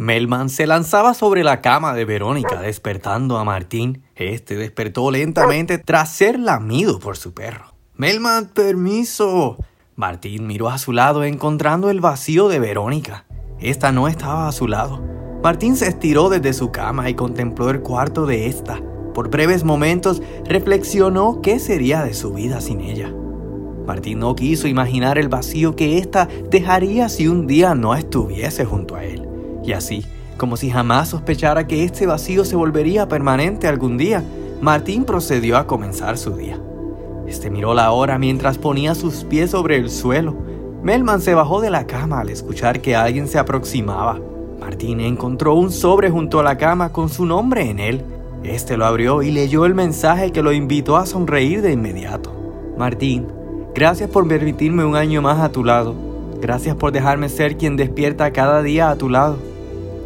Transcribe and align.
Melman 0.00 0.48
se 0.48 0.66
lanzaba 0.66 1.12
sobre 1.12 1.44
la 1.44 1.60
cama 1.60 1.92
de 1.92 2.06
Verónica, 2.06 2.62
despertando 2.62 3.36
a 3.36 3.44
Martín. 3.44 4.02
Este 4.14 4.56
despertó 4.56 5.10
lentamente 5.10 5.76
tras 5.76 6.10
ser 6.10 6.40
lamido 6.40 6.98
por 6.98 7.18
su 7.18 7.34
perro. 7.34 7.74
Melman, 7.96 8.46
permiso. 8.46 9.58
Martín 9.96 10.46
miró 10.46 10.70
a 10.70 10.78
su 10.78 10.94
lado 10.94 11.22
encontrando 11.22 11.90
el 11.90 12.00
vacío 12.00 12.48
de 12.48 12.60
Verónica. 12.60 13.26
Esta 13.58 13.92
no 13.92 14.08
estaba 14.08 14.48
a 14.48 14.52
su 14.52 14.68
lado. 14.68 15.02
Martín 15.42 15.76
se 15.76 15.88
estiró 15.88 16.30
desde 16.30 16.54
su 16.54 16.72
cama 16.72 17.10
y 17.10 17.14
contempló 17.14 17.68
el 17.68 17.82
cuarto 17.82 18.24
de 18.24 18.46
esta. 18.46 18.80
Por 19.12 19.28
breves 19.28 19.64
momentos 19.64 20.22
reflexionó 20.46 21.42
qué 21.42 21.58
sería 21.58 22.02
de 22.04 22.14
su 22.14 22.32
vida 22.32 22.62
sin 22.62 22.80
ella. 22.80 23.14
Martín 23.86 24.20
no 24.20 24.34
quiso 24.34 24.66
imaginar 24.66 25.18
el 25.18 25.28
vacío 25.28 25.76
que 25.76 25.98
ésta 25.98 26.26
dejaría 26.48 27.10
si 27.10 27.28
un 27.28 27.46
día 27.46 27.74
no 27.74 27.94
estuviese 27.94 28.64
junto 28.64 28.96
a 28.96 29.04
él. 29.04 29.29
Y 29.70 29.72
así, 29.72 30.04
como 30.36 30.56
si 30.56 30.68
jamás 30.68 31.10
sospechara 31.10 31.68
que 31.68 31.84
este 31.84 32.04
vacío 32.04 32.44
se 32.44 32.56
volvería 32.56 33.06
permanente 33.06 33.68
algún 33.68 33.96
día, 33.96 34.24
Martín 34.60 35.04
procedió 35.04 35.56
a 35.56 35.68
comenzar 35.68 36.18
su 36.18 36.32
día. 36.32 36.58
Este 37.28 37.50
miró 37.50 37.72
la 37.72 37.92
hora 37.92 38.18
mientras 38.18 38.58
ponía 38.58 38.96
sus 38.96 39.22
pies 39.22 39.52
sobre 39.52 39.76
el 39.76 39.88
suelo. 39.88 40.34
Melman 40.82 41.20
se 41.20 41.34
bajó 41.34 41.60
de 41.60 41.70
la 41.70 41.86
cama 41.86 42.18
al 42.18 42.30
escuchar 42.30 42.80
que 42.80 42.96
alguien 42.96 43.28
se 43.28 43.38
aproximaba. 43.38 44.18
Martín 44.58 44.98
encontró 44.98 45.54
un 45.54 45.70
sobre 45.70 46.10
junto 46.10 46.40
a 46.40 46.42
la 46.42 46.58
cama 46.58 46.90
con 46.90 47.08
su 47.08 47.24
nombre 47.24 47.70
en 47.70 47.78
él. 47.78 48.04
Este 48.42 48.76
lo 48.76 48.86
abrió 48.86 49.22
y 49.22 49.30
leyó 49.30 49.66
el 49.66 49.76
mensaje 49.76 50.32
que 50.32 50.42
lo 50.42 50.52
invitó 50.52 50.96
a 50.96 51.06
sonreír 51.06 51.62
de 51.62 51.70
inmediato. 51.70 52.32
Martín, 52.76 53.28
gracias 53.72 54.10
por 54.10 54.26
permitirme 54.26 54.84
un 54.84 54.96
año 54.96 55.22
más 55.22 55.38
a 55.38 55.52
tu 55.52 55.62
lado. 55.62 55.94
Gracias 56.40 56.74
por 56.74 56.90
dejarme 56.90 57.28
ser 57.28 57.56
quien 57.56 57.76
despierta 57.76 58.32
cada 58.32 58.62
día 58.62 58.90
a 58.90 58.96
tu 58.96 59.08
lado. 59.08 59.49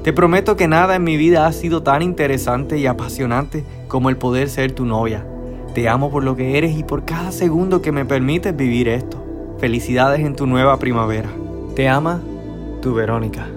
Te 0.04 0.12
prometo 0.12 0.54
que 0.54 0.68
nada 0.68 0.96
en 0.96 1.02
mi 1.02 1.16
vida 1.16 1.46
ha 1.46 1.52
sido 1.52 1.82
tan 1.82 2.02
interesante 2.02 2.76
y 2.76 2.86
apasionante 2.86 3.64
como 3.88 4.10
el 4.10 4.18
poder 4.18 4.50
ser 4.50 4.72
tu 4.72 4.84
novia. 4.84 5.26
Te 5.74 5.88
amo 5.88 6.10
por 6.10 6.24
lo 6.24 6.36
que 6.36 6.58
eres 6.58 6.76
y 6.76 6.84
por 6.84 7.06
cada 7.06 7.32
segundo 7.32 7.80
que 7.80 7.90
me 7.90 8.04
permites 8.04 8.54
vivir 8.54 8.86
esto. 8.86 9.24
Felicidades 9.58 10.20
en 10.20 10.36
tu 10.36 10.46
nueva 10.46 10.78
primavera. 10.78 11.30
Te 11.74 11.88
ama, 11.88 12.20
tu 12.82 12.92
Verónica. 12.92 13.48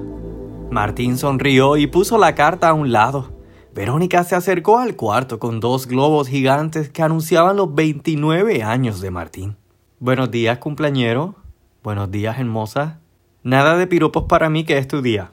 Martín 0.72 1.18
sonrió 1.18 1.76
y 1.76 1.86
puso 1.86 2.18
la 2.18 2.34
carta 2.34 2.70
a 2.70 2.74
un 2.74 2.94
lado. 2.94 3.30
Verónica 3.76 4.24
se 4.24 4.36
acercó 4.36 4.78
al 4.78 4.96
cuarto 4.96 5.40
con 5.40 5.60
dos 5.60 5.86
globos 5.86 6.30
gigantes 6.30 6.90
que 6.90 7.04
anunciaban 7.04 7.58
los 7.58 7.76
29 7.76 8.64
años 8.64 9.02
de 9.02 9.12
Martín. 9.12 9.58
Buenos 10.00 10.32
días, 10.32 10.60
cumpleañero. 10.60 11.36
Buenos 11.84 12.10
días, 12.10 12.40
hermosa. 12.40 13.02
Nada 13.44 13.76
de 13.76 13.86
piropos 13.86 14.24
para 14.30 14.50
mí 14.50 14.64
que 14.64 14.78
es 14.78 14.88
tu 14.88 15.02
día. 15.02 15.32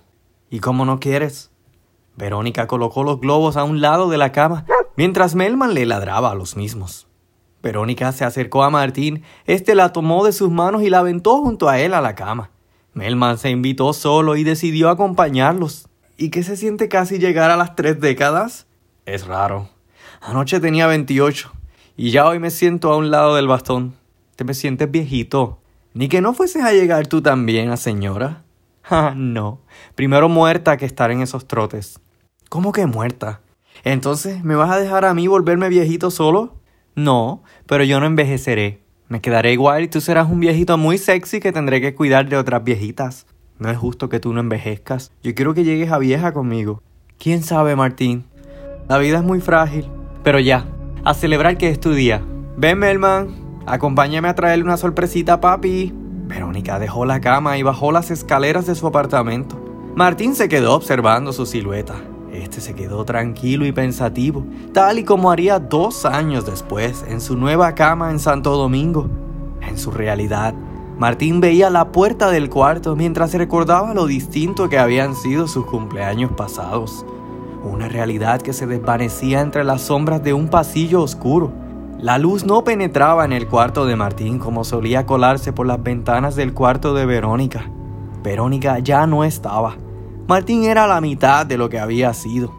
¿Y 0.55 0.60
cómo 0.60 0.84
no 0.84 1.00
quieres? 1.00 1.50
Verónica 2.14 2.69
colocó 2.69 3.02
los 3.02 3.19
globos 3.19 3.56
a 3.56 3.64
un 3.64 3.80
lado 3.80 4.08
de 4.08 4.19
la 4.19 4.30
cama, 4.30 4.64
mientras 4.97 5.34
Melman 5.34 5.74
le 5.74 5.84
ladraba 5.84 6.30
a 6.30 6.36
los 6.36 6.56
mismos. 6.56 7.08
Verónica 7.60 8.12
se 8.12 8.24
acercó 8.24 8.62
a 8.62 8.70
Martín, 8.70 9.25
este 9.47 9.75
la 9.75 9.92
tomó 9.92 10.25
de 10.25 10.30
sus 10.30 10.52
manos 10.52 10.84
y 10.84 10.91
la 10.91 11.00
aventó 11.00 11.38
junto 11.38 11.69
a 11.69 11.80
él 11.80 11.92
a 11.92 12.00
la 12.00 12.14
cama. 12.14 12.52
Melman 12.92 13.36
se 13.36 13.50
invitó 13.50 13.92
solo 13.92 14.36
y 14.36 14.44
decidió 14.44 14.91
acompañarlos. 14.91 15.88
¿Y 16.16 16.30
qué 16.30 16.44
se 16.44 16.56
siente 16.56 16.88
casi 16.88 17.19
llegar 17.19 17.50
a 17.50 17.56
las 17.56 17.75
tres 17.75 18.00
décadas? 18.00 18.69
Es 19.06 19.27
raro. 19.27 19.70
Anoche 20.20 20.60
tenía 20.60 20.86
28 20.86 21.50
y 21.97 22.12
ya 22.12 22.28
hoy 22.28 22.38
me 22.38 22.50
siento 22.52 22.92
a 22.92 22.97
un 22.97 23.10
lado 23.10 23.34
del 23.34 23.48
bastón. 23.48 23.97
Te 24.36 24.44
me 24.44 24.55
sientes 24.55 24.88
viejito. 24.88 25.58
Ni 25.94 26.06
que 26.06 26.20
no 26.20 26.32
fueses 26.32 26.62
a 26.62 26.70
llegar 26.70 27.08
tú 27.08 27.22
también 27.22 27.70
a 27.70 27.77
señora. 27.77 28.44
Ah, 28.88 29.14
no. 29.16 29.60
Primero 29.94 30.28
muerta 30.28 30.77
que 30.77 30.86
estar 30.86 31.10
en 31.10 31.20
esos 31.20 31.46
trotes. 31.46 32.00
¿Cómo 32.48 32.72
que 32.72 32.86
muerta? 32.86 33.41
Entonces, 33.82 34.44
¿me 34.44 34.54
vas 34.54 34.70
a 34.70 34.78
dejar 34.78 35.04
a 35.04 35.14
mí 35.14 35.26
volverme 35.26 35.68
viejito 35.68 36.10
solo? 36.10 36.54
No, 36.94 37.42
pero 37.66 37.84
yo 37.84 37.98
no 38.00 38.06
envejeceré. 38.06 38.81
Me 39.09 39.20
quedaré 39.20 39.53
igual 39.53 39.84
y 39.84 39.88
tú 39.88 40.00
serás 40.00 40.31
un 40.31 40.41
viejito 40.41 40.78
muy 40.78 40.98
sexy 40.98 41.41
que 41.41 41.53
tendré 41.53 41.81
que 41.81 41.94
cuidar 41.94 42.28
de 42.28 42.36
otras 42.36 42.64
viejitas. 42.64 43.26
No 43.59 43.70
es 43.70 43.76
justo 43.76 44.09
que 44.09 44.20
tú 44.20 44.32
no 44.32 44.41
envejezcas. 44.41 45.12
Yo 45.22 45.34
quiero 45.34 45.54
que 45.54 45.64
llegues 45.64 45.92
a 45.92 45.98
vieja 45.98 46.32
conmigo. 46.32 46.82
¿Quién 47.19 47.42
sabe, 47.42 47.76
Martín? 47.76 48.25
La 48.88 48.98
vida 48.98 49.19
es 49.19 49.25
muy 49.25 49.41
frágil. 49.41 49.88
Pero 50.22 50.38
ya, 50.41 50.66
a 51.04 51.14
celebrar 51.14 51.59
que 51.59 51.69
es 51.69 51.78
tu 51.78 51.92
día. 51.92 52.22
Ven, 52.56 52.78
Melman. 52.78 53.62
Acompáñame 53.66 54.28
a 54.28 54.34
traerle 54.34 54.64
una 54.64 54.76
sorpresita 54.76 55.34
a 55.34 55.41
papi. 55.41 55.92
Verónica 56.26 56.78
dejó 56.78 57.04
la 57.04 57.20
cama 57.20 57.58
y 57.58 57.62
bajó 57.62 57.92
las 57.92 58.10
escaleras 58.10 58.66
de 58.66 58.74
su 58.74 58.86
apartamento. 58.86 59.60
Martín 59.94 60.34
se 60.34 60.48
quedó 60.48 60.74
observando 60.74 61.32
su 61.32 61.46
silueta. 61.46 61.94
Este 62.32 62.60
se 62.60 62.74
quedó 62.74 63.04
tranquilo 63.04 63.64
y 63.66 63.72
pensativo, 63.72 64.44
tal 64.72 64.98
y 64.98 65.04
como 65.04 65.30
haría 65.30 65.58
dos 65.60 66.04
años 66.04 66.46
después 66.46 67.04
en 67.08 67.20
su 67.20 67.36
nueva 67.36 67.74
cama 67.74 68.10
en 68.10 68.18
Santo 68.18 68.56
Domingo. 68.56 69.08
En 69.60 69.78
su 69.78 69.90
realidad, 69.90 70.54
Martín 70.98 71.40
veía 71.40 71.70
la 71.70 71.92
puerta 71.92 72.30
del 72.30 72.50
cuarto 72.50 72.96
mientras 72.96 73.34
recordaba 73.34 73.94
lo 73.94 74.06
distinto 74.06 74.68
que 74.68 74.78
habían 74.78 75.14
sido 75.14 75.46
sus 75.46 75.66
cumpleaños 75.66 76.32
pasados. 76.32 77.06
Una 77.62 77.88
realidad 77.88 78.42
que 78.42 78.52
se 78.52 78.66
desvanecía 78.66 79.41
entre 79.41 79.62
las 79.62 79.82
sombras 79.82 80.22
de 80.22 80.34
un 80.34 80.48
pasillo 80.48 81.02
oscuro 81.02 81.63
la 82.04 82.19
luz 82.19 82.44
no 82.44 82.65
penetraba 82.65 83.25
en 83.25 83.32
el 83.32 83.48
cuarto 83.48 83.87
de 83.87 83.97
Martín 83.97 84.38
como 84.38 84.65
solía 84.65 85.06
colarse 85.06 85.54
por 85.54 85.66
las 85.66 85.82
ventanas 85.82 86.37
del 86.37 86.53
cuarto 86.53 86.92
de 86.92 87.06
Verónica. 87.06 87.70
Verónica 88.22 88.78
ya 88.78 89.06
no 89.06 89.25
estaba. 89.25 89.78
Martín 90.28 90.65
era 90.65 90.87
la 90.87 91.00
mitad 91.00 91.47
de 91.47 91.56
lo 91.56 91.70
que 91.70 91.78
había 91.78 92.12
sido. 92.12 92.54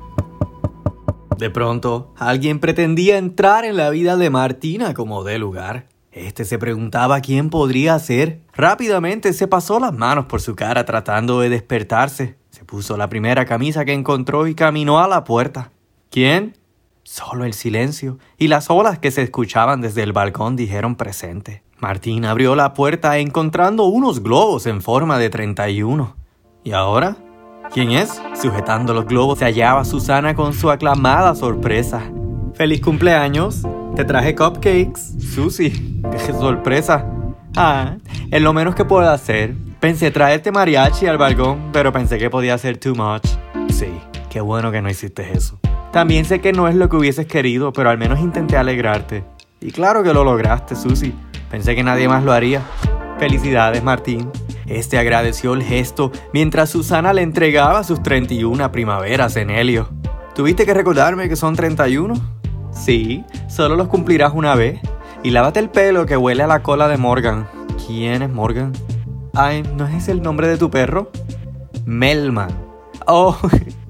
De 1.38 1.51
pronto, 1.51 2.11
alguien 2.17 2.59
pretendía 2.59 3.19
entrar 3.19 3.66
en 3.66 3.78
la 3.78 3.91
vida 3.91 4.17
de 4.17 4.31
Martina 4.31 4.95
como 4.95 5.23
de 5.23 5.38
lugar. 5.38 5.89
Este 6.12 6.44
se 6.44 6.57
preguntaba 6.57 7.22
quién 7.22 7.51
podría 7.51 8.00
ser. 8.00 8.41
Rápidamente 8.51 9.31
se 9.31 9.47
pasó 9.47 9.79
las 9.79 9.94
manos 9.94 10.25
por 10.25 10.41
su 10.41 10.56
cara 10.56 10.85
tratando 10.85 11.39
de 11.39 11.50
despertarse. 11.50 12.35
Se 12.50 12.66
puso 12.66 12.97
la 12.97 13.09
primera 13.09 13.45
camisa 13.45 13.85
que 13.85 13.94
encontró 13.94 14.47
y 14.47 14.56
caminó 14.56 14.97
a 14.97 15.07
la 15.07 15.23
puerta. 15.23 15.72
¿Quién? 16.09 16.56
Solo 17.07 17.45
el 17.45 17.53
silencio 17.53 18.17
y 18.35 18.47
las 18.47 18.71
olas 18.71 18.97
que 18.97 19.11
se 19.11 19.21
escuchaban 19.21 19.79
desde 19.79 20.01
el 20.01 20.11
balcón 20.11 20.55
dijeron 20.55 20.95
presente. 20.95 21.61
Martín 21.77 22.25
abrió 22.25 22.55
la 22.55 22.73
puerta 22.73 23.19
encontrando 23.19 23.83
unos 23.83 24.23
globos 24.23 24.66
en 24.66 24.81
forma 24.81 25.19
de 25.19 25.29
31. 25.29 26.15
¿Y 26.63 26.71
ahora? 26.71 27.15
¿Quién 27.71 27.91
es? 27.91 28.19
Sujetando 28.33 28.95
los 28.95 29.05
globos 29.05 29.38
se 29.38 29.45
hallaba 29.45 29.85
Susana 29.85 30.33
con 30.33 30.51
su 30.53 30.71
aclamada 30.71 31.35
sorpresa. 31.35 32.01
¡Feliz 32.55 32.81
cumpleaños! 32.81 33.61
Te 33.95 34.03
traje 34.03 34.33
cupcakes. 34.33 35.19
Susi, 35.19 36.01
qué 36.11 36.33
sorpresa. 36.33 37.05
Ah, 37.55 37.97
es 38.31 38.41
lo 38.41 38.51
menos 38.51 38.73
que 38.73 38.83
puedo 38.83 39.07
hacer. 39.11 39.53
Pensé 39.79 40.09
traerte 40.09 40.51
mariachi 40.51 41.05
al 41.05 41.19
balcón, 41.19 41.69
pero 41.71 41.94
pensé 41.94 42.17
que 42.17 42.31
podía 42.31 42.57
ser 42.57 42.79
too 42.79 42.95
much. 42.95 43.27
Sí, 43.69 43.94
qué 44.31 44.41
bueno 44.41 44.71
que 44.71 44.81
no 44.81 44.89
hiciste 44.89 45.31
eso. 45.33 45.59
También 45.95 46.25
sé 46.25 46.41
que 46.41 46.51
no 46.51 46.67
es 46.67 46.75
lo 46.75 46.89
que 46.89 46.97
hubieses 46.97 47.25
querido, 47.25 47.72
pero 47.72 47.89
al 47.89 47.97
menos 47.97 48.19
intenté 48.19 48.57
alegrarte. 48.57 49.23
Y 49.61 49.72
claro 49.72 50.03
que 50.03 50.13
lo 50.13 50.25
lograste, 50.25 50.75
Susi. 50.75 51.13
Pensé 51.50 51.73
que 51.73 51.83
nadie 51.83 52.09
más 52.09 52.22
lo 52.22 52.33
haría. 52.33 52.61
Felicidades, 53.17 53.81
Martín. 53.81 54.29
Este 54.66 54.97
agradeció 54.97 55.53
el 55.53 55.63
gesto 55.63 56.11
mientras 56.33 56.69
Susana 56.69 57.13
le 57.13 57.22
entregaba 57.22 57.85
sus 57.85 58.03
31 58.03 58.73
primaveras 58.73 59.38
en 59.38 59.50
helio. 59.50 59.88
¿Tuviste 60.35 60.66
que 60.66 60.73
recordarme 60.73 61.29
que 61.29 61.38
son 61.38 61.56
31? 61.56 62.13
Sí, 62.73 63.23
solo 63.47 63.77
los 63.77 63.88
cumplirás 63.88 64.33
una 64.35 64.53
vez. 64.53 64.81
Y 65.23 65.29
lávate 65.29 65.62
el 65.62 65.69
pelo 65.69 66.06
que 66.06 66.17
huele 66.17 66.44
a 66.44 66.47
la 66.47 66.62
cola 66.62 66.89
de 66.89 66.97
Morgan. 66.97 67.47
¿Quién 67.88 68.22
es 68.22 68.29
Morgan? 68.29 68.73
Ay, 69.33 69.63
¿no 69.77 69.88
es 69.88 69.95
ese 69.95 70.12
el 70.12 70.22
nombre 70.22 70.50
de 70.50 70.57
tu 70.57 70.69
perro? 70.69 71.09
Melman. 71.85 72.50
Oh, 73.07 73.38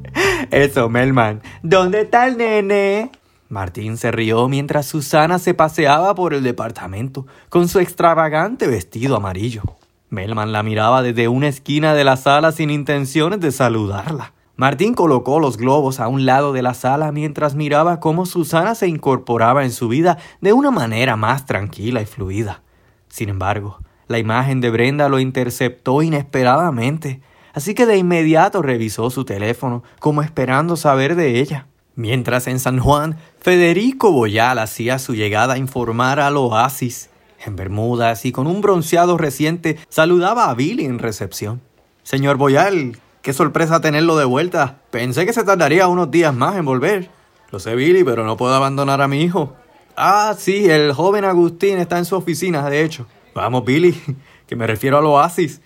Eso, 0.55 0.87
Melman. 0.87 1.41
¿Dónde 1.63 2.03
está 2.03 2.27
el 2.27 2.37
nene? 2.37 3.11
Martín 3.49 3.97
se 3.97 4.09
rió 4.13 4.47
mientras 4.47 4.85
Susana 4.85 5.37
se 5.37 5.53
paseaba 5.53 6.15
por 6.15 6.33
el 6.33 6.43
departamento 6.43 7.27
con 7.49 7.67
su 7.67 7.79
extravagante 7.79 8.65
vestido 8.65 9.17
amarillo. 9.17 9.63
Melman 10.09 10.53
la 10.53 10.63
miraba 10.63 11.01
desde 11.01 11.27
una 11.27 11.49
esquina 11.49 11.93
de 11.93 12.05
la 12.05 12.15
sala 12.15 12.53
sin 12.53 12.69
intenciones 12.69 13.41
de 13.41 13.51
saludarla. 13.51 14.31
Martín 14.55 14.93
colocó 14.93 15.41
los 15.41 15.57
globos 15.57 15.99
a 15.99 16.07
un 16.07 16.25
lado 16.25 16.53
de 16.53 16.61
la 16.61 16.73
sala 16.73 17.11
mientras 17.11 17.55
miraba 17.55 17.99
cómo 17.99 18.25
Susana 18.25 18.75
se 18.75 18.87
incorporaba 18.87 19.65
en 19.65 19.71
su 19.71 19.89
vida 19.89 20.17
de 20.39 20.53
una 20.53 20.71
manera 20.71 21.17
más 21.17 21.45
tranquila 21.45 22.01
y 22.01 22.05
fluida. 22.05 22.61
Sin 23.09 23.27
embargo, 23.27 23.79
la 24.07 24.19
imagen 24.19 24.61
de 24.61 24.69
Brenda 24.69 25.09
lo 25.09 25.19
interceptó 25.19 26.01
inesperadamente 26.01 27.19
así 27.55 27.73
que 27.73 27.87
de 27.87 27.97
inmediato 27.97 28.61
revisó 28.61 29.09
su 29.09 29.25
teléfono 29.25 29.81
como 29.99 30.21
esperando 30.21 30.77
saber 30.77 31.15
de 31.15 31.39
ella. 31.39 31.65
Mientras 31.95 32.45
en 32.45 32.59
San 32.59 32.77
Juan, 32.79 33.17
Federico 33.39 34.11
Boyal 34.11 34.59
hacía 34.59 34.99
su 34.99 35.15
llegada 35.15 35.55
a 35.55 35.57
informar 35.57 36.19
al 36.19 36.37
oasis. 36.37 37.09
En 37.43 37.55
Bermudas 37.55 38.25
y 38.25 38.31
con 38.31 38.45
un 38.45 38.61
bronceado 38.61 39.17
reciente, 39.17 39.79
saludaba 39.89 40.51
a 40.51 40.53
Billy 40.53 40.85
en 40.85 40.99
recepción. 40.99 41.61
Señor 42.03 42.37
Boyal, 42.37 42.99
Qué 43.25 43.33
sorpresa 43.33 43.81
tenerlo 43.81 44.17
de 44.17 44.25
vuelta. 44.25 44.81
Pensé 44.91 45.25
que 45.25 45.33
se 45.33 45.43
tardaría 45.43 45.87
unos 45.87 46.11
días 46.11 46.31
más 46.31 46.55
en 46.57 46.63
volver. 46.63 47.09
Lo 47.49 47.57
sé, 47.57 47.73
Billy, 47.73 48.03
pero 48.03 48.23
no 48.23 48.37
puedo 48.37 48.53
abandonar 48.53 49.01
a 49.01 49.07
mi 49.07 49.23
hijo. 49.23 49.55
Ah, 49.97 50.35
sí, 50.37 50.69
el 50.69 50.93
joven 50.93 51.25
Agustín 51.25 51.79
está 51.79 51.97
en 51.97 52.05
su 52.05 52.15
oficina, 52.15 52.69
de 52.69 52.83
hecho. 52.83 53.07
Vamos, 53.33 53.65
Billy, 53.65 53.99
que 54.47 54.55
me 54.55 54.67
refiero 54.67 54.99
al 54.99 55.07
oasis. 55.07 55.59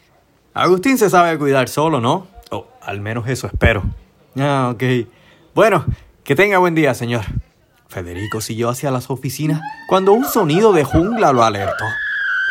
Agustín 0.53 0.97
se 0.97 1.09
sabe 1.09 1.37
cuidar 1.37 1.69
solo, 1.69 2.01
¿no? 2.01 2.27
O 2.51 2.67
al 2.81 3.01
menos 3.01 3.27
eso 3.27 3.47
espero. 3.47 3.83
Ah, 4.37 4.71
ok. 4.73 4.83
Bueno, 5.53 5.85
que 6.23 6.35
tenga 6.35 6.57
buen 6.57 6.75
día, 6.75 6.93
señor. 6.93 7.23
Federico 7.87 8.39
siguió 8.39 8.69
hacia 8.69 8.91
las 8.91 9.09
oficinas 9.09 9.61
cuando 9.87 10.13
un 10.13 10.25
sonido 10.25 10.73
de 10.73 10.83
jungla 10.83 11.33
lo 11.33 11.43
alertó. 11.43 11.85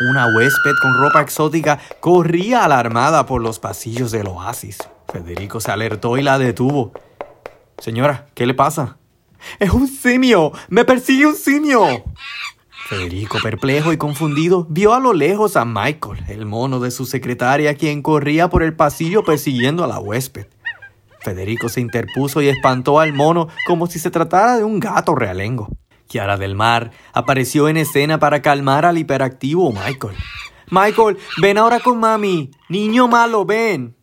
Una 0.09 0.27
huésped 0.27 0.73
con 0.81 0.97
ropa 0.97 1.21
exótica 1.21 1.79
corría 1.99 2.63
alarmada 2.63 3.25
por 3.25 3.41
los 3.41 3.59
pasillos 3.59 4.11
del 4.11 4.27
oasis. 4.27 4.77
Federico 5.11 5.59
se 5.59 5.71
alertó 5.71 6.17
y 6.17 6.23
la 6.23 6.37
detuvo. 6.37 6.93
Señora, 7.79 8.27
¿qué 8.33 8.45
le 8.45 8.53
pasa? 8.53 8.97
Es 9.59 9.71
un 9.71 9.87
simio. 9.87 10.51
Me 10.69 10.85
persigue 10.85 11.25
un 11.25 11.35
simio. 11.35 11.85
Federico, 12.89 13.37
perplejo 13.43 13.93
y 13.93 13.97
confundido, 13.97 14.65
vio 14.67 14.95
a 14.95 14.99
lo 14.99 15.13
lejos 15.13 15.55
a 15.57 15.63
Michael, 15.63 16.23
el 16.27 16.47
mono 16.47 16.79
de 16.79 16.89
su 16.89 17.05
secretaria, 17.05 17.75
quien 17.75 18.01
corría 18.01 18.49
por 18.49 18.63
el 18.63 18.75
pasillo 18.75 19.23
persiguiendo 19.23 19.83
a 19.83 19.87
la 19.87 19.99
huésped. 19.99 20.47
Federico 21.21 21.69
se 21.69 21.81
interpuso 21.81 22.41
y 22.41 22.47
espantó 22.47 22.99
al 22.99 23.13
mono 23.13 23.47
como 23.67 23.85
si 23.85 23.99
se 23.99 24.09
tratara 24.09 24.57
de 24.57 24.63
un 24.63 24.79
gato 24.79 25.13
realengo. 25.13 25.69
Kiara 26.07 26.37
del 26.37 26.55
Mar 26.55 26.89
apareció 27.13 27.69
en 27.69 27.77
escena 27.77 28.17
para 28.17 28.41
calmar 28.41 28.87
al 28.87 28.97
hiperactivo 28.97 29.71
Michael. 29.71 30.15
Michael, 30.71 31.19
ven 31.39 31.59
ahora 31.59 31.81
con 31.81 31.99
mami. 31.99 32.49
Niño 32.69 33.07
malo, 33.07 33.45
ven. 33.45 33.95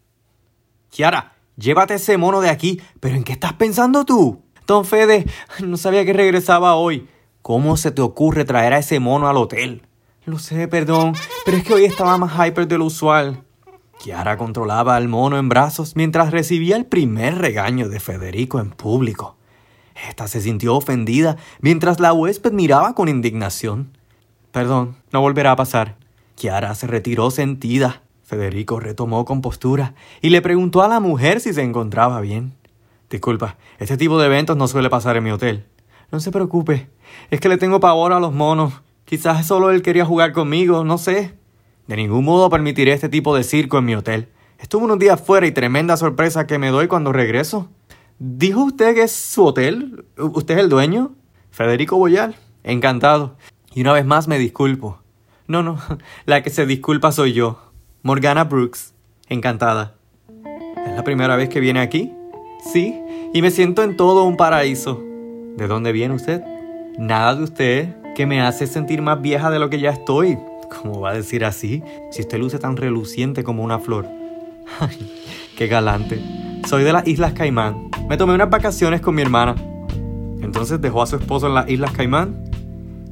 Kiara, 0.91 1.33
llévate 1.56 1.94
ese 1.94 2.19
mono 2.19 2.41
de 2.41 2.50
aquí. 2.50 2.81
¿Pero 3.00 3.17
en 3.17 3.25
qué 3.25 3.33
estás 3.33 3.55
pensando 3.55 4.05
tú? 4.05 4.44
Don 4.65 4.85
Fede, 4.85 5.27
no 5.65 5.77
sabía 5.77 6.05
que 6.05 6.12
regresaba 6.12 6.77
hoy. 6.77 7.09
¿Cómo 7.47 7.77
se 7.77 7.93
te 7.93 8.03
ocurre 8.03 8.45
traer 8.45 8.73
a 8.73 8.79
ese 8.79 8.99
mono 8.99 9.29
al 9.29 9.37
hotel? 9.37 9.83
Lo 10.25 10.41
sé, 10.41 10.67
perdón, 10.67 11.13
pero 11.45 11.57
es 11.57 11.63
que 11.63 11.75
hoy 11.75 11.85
estaba 11.85 12.19
más 12.19 12.33
hyper 12.35 12.67
de 12.67 12.77
lo 12.77 12.87
usual. 12.87 13.45
Kiara 14.03 14.37
controlaba 14.37 14.97
al 14.97 15.07
mono 15.07 15.39
en 15.39 15.49
brazos 15.49 15.95
mientras 15.95 16.33
recibía 16.33 16.75
el 16.75 16.87
primer 16.87 17.39
regaño 17.39 17.89
de 17.89 18.01
Federico 18.01 18.59
en 18.59 18.71
público. 18.71 19.37
Esta 20.09 20.27
se 20.27 20.41
sintió 20.41 20.75
ofendida 20.75 21.37
mientras 21.61 22.01
la 22.01 22.13
huésped 22.13 22.51
miraba 22.51 22.97
con 22.97 23.09
indignación. 23.09 23.97
Perdón, 24.51 24.97
no 25.13 25.21
volverá 25.21 25.53
a 25.53 25.57
pasar. 25.57 25.95
Kiara 26.35 26.75
se 26.75 26.89
retiró 26.89 27.31
sentida. 27.31 28.03
Federico 28.25 28.81
retomó 28.81 29.25
compostura 29.25 29.95
y 30.21 30.31
le 30.31 30.43
preguntó 30.43 30.83
a 30.83 30.89
la 30.89 30.99
mujer 30.99 31.41
si 31.41 31.55
se 31.55 31.63
encontraba 31.63 32.21
bien. 32.21 32.55
Disculpa, 33.09 33.57
este 33.79 33.97
tipo 33.97 34.19
de 34.19 34.27
eventos 34.27 34.57
no 34.57 34.67
suele 34.67 34.91
pasar 34.91 35.17
en 35.17 35.23
mi 35.23 35.31
hotel. 35.31 35.65
No 36.11 36.20
se 36.20 36.31
preocupe, 36.31 36.88
es 37.31 37.41
que 37.41 37.49
le 37.49 37.58
tengo 37.58 37.81
pavor 37.81 38.12
a 38.12 38.20
los 38.20 38.32
monos. 38.32 38.73
Quizás 39.05 39.47
solo 39.47 39.70
él 39.70 39.82
quería 39.82 40.05
jugar 40.05 40.32
conmigo, 40.32 40.85
no 40.85 40.99
sé. 40.99 41.35
De 41.87 41.97
ningún 41.97 42.25
modo 42.25 42.50
permitiré 42.50 42.93
este 42.93 43.08
tipo 43.08 43.37
de 43.37 43.44
circo 43.44 43.79
en 43.79 43.85
mi 43.85 43.94
hotel. 43.94 44.29
Estuve 44.58 44.85
unos 44.85 44.99
días 44.99 45.20
fuera 45.20 45.47
y 45.47 45.53
tremenda 45.53 45.97
sorpresa 45.97 46.47
que 46.47 46.58
me 46.58 46.70
doy 46.70 46.88
cuando 46.88 47.12
regreso. 47.12 47.69
¿Dijo 48.19 48.64
usted 48.64 48.94
que 48.94 49.03
es 49.03 49.12
su 49.12 49.44
hotel? 49.44 50.06
¿Usted 50.17 50.55
es 50.55 50.61
el 50.61 50.69
dueño? 50.69 51.12
Federico 51.50 51.97
Boyal. 51.97 52.37
Encantado. 52.64 53.37
Y 53.75 53.82
una 53.82 53.93
vez 53.93 54.06
más 54.06 54.26
me 54.26 54.38
disculpo. 54.38 54.99
No, 55.47 55.62
no, 55.62 55.79
la 56.25 56.43
que 56.43 56.50
se 56.50 56.67
disculpa 56.67 57.12
soy 57.12 57.32
yo. 57.32 57.61
Morgana 58.02 58.44
Brooks. 58.44 58.94
Encantada. 59.29 59.94
¿Es 60.87 60.94
la 60.94 61.05
primera 61.05 61.37
vez 61.37 61.49
que 61.49 61.61
viene 61.61 61.81
aquí? 61.81 62.12
Sí, 62.73 62.99
y 63.32 63.43
me 63.43 63.50
siento 63.50 63.82
en 63.82 63.97
todo 63.97 64.25
un 64.25 64.37
paraíso. 64.37 65.06
¿De 65.56 65.69
dónde 65.69 65.93
viene 65.93 66.14
usted? 66.14 66.43
Nada 66.99 67.35
de 67.35 67.44
usted 67.44 67.97
que 68.14 68.26
me 68.26 68.43
hace 68.43 68.67
sentir 68.67 69.00
más 69.00 69.23
vieja 69.23 69.50
de 69.50 69.58
lo 69.58 69.70
que 69.70 69.81
ya 69.81 69.91
estoy. 69.91 70.38
¿Cómo 70.82 71.00
va 71.00 71.11
a 71.11 71.14
decir 71.14 71.47
así? 71.47 71.82
Si 72.11 72.20
usted 72.20 72.38
luce 72.38 72.58
tan 72.58 72.76
reluciente 72.76 73.43
como 73.43 73.62
una 73.62 73.79
flor. 73.79 74.06
Ay, 74.81 75.11
qué 75.56 75.67
galante. 75.67 76.20
Soy 76.67 76.85
de 76.85 76.93
las 76.93 77.06
Islas 77.06 77.32
Caimán. 77.32 77.91
Me 78.06 78.19
tomé 78.19 78.35
unas 78.35 78.50
vacaciones 78.50 79.00
con 79.00 79.14
mi 79.14 79.23
hermana. 79.23 79.55
Entonces 80.43 80.79
dejó 80.81 81.00
a 81.00 81.06
su 81.06 81.17
esposo 81.17 81.47
en 81.47 81.55
las 81.55 81.70
Islas 81.70 81.93
Caimán. 81.93 82.44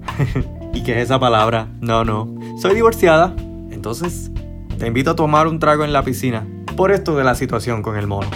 ¿Y 0.75 0.82
qué 0.82 0.93
es 0.93 1.05
esa 1.05 1.19
palabra? 1.19 1.69
No, 1.81 2.05
no. 2.05 2.35
Soy 2.61 2.75
divorciada. 2.75 3.35
Entonces, 3.70 4.31
te 4.79 4.87
invito 4.87 5.12
a 5.12 5.17
tomar 5.17 5.47
un 5.47 5.58
trago 5.58 5.85
en 5.85 5.94
la 5.94 6.02
piscina. 6.02 6.47
Por 6.76 6.90
esto 6.93 7.17
de 7.17 7.25
la 7.25 7.35
situación 7.35 7.82
con 7.82 7.97
el 7.97 8.06
mono. 8.06 8.29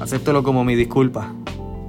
Acéptelo 0.00 0.42
como 0.42 0.64
mi 0.64 0.74
disculpa. 0.74 1.32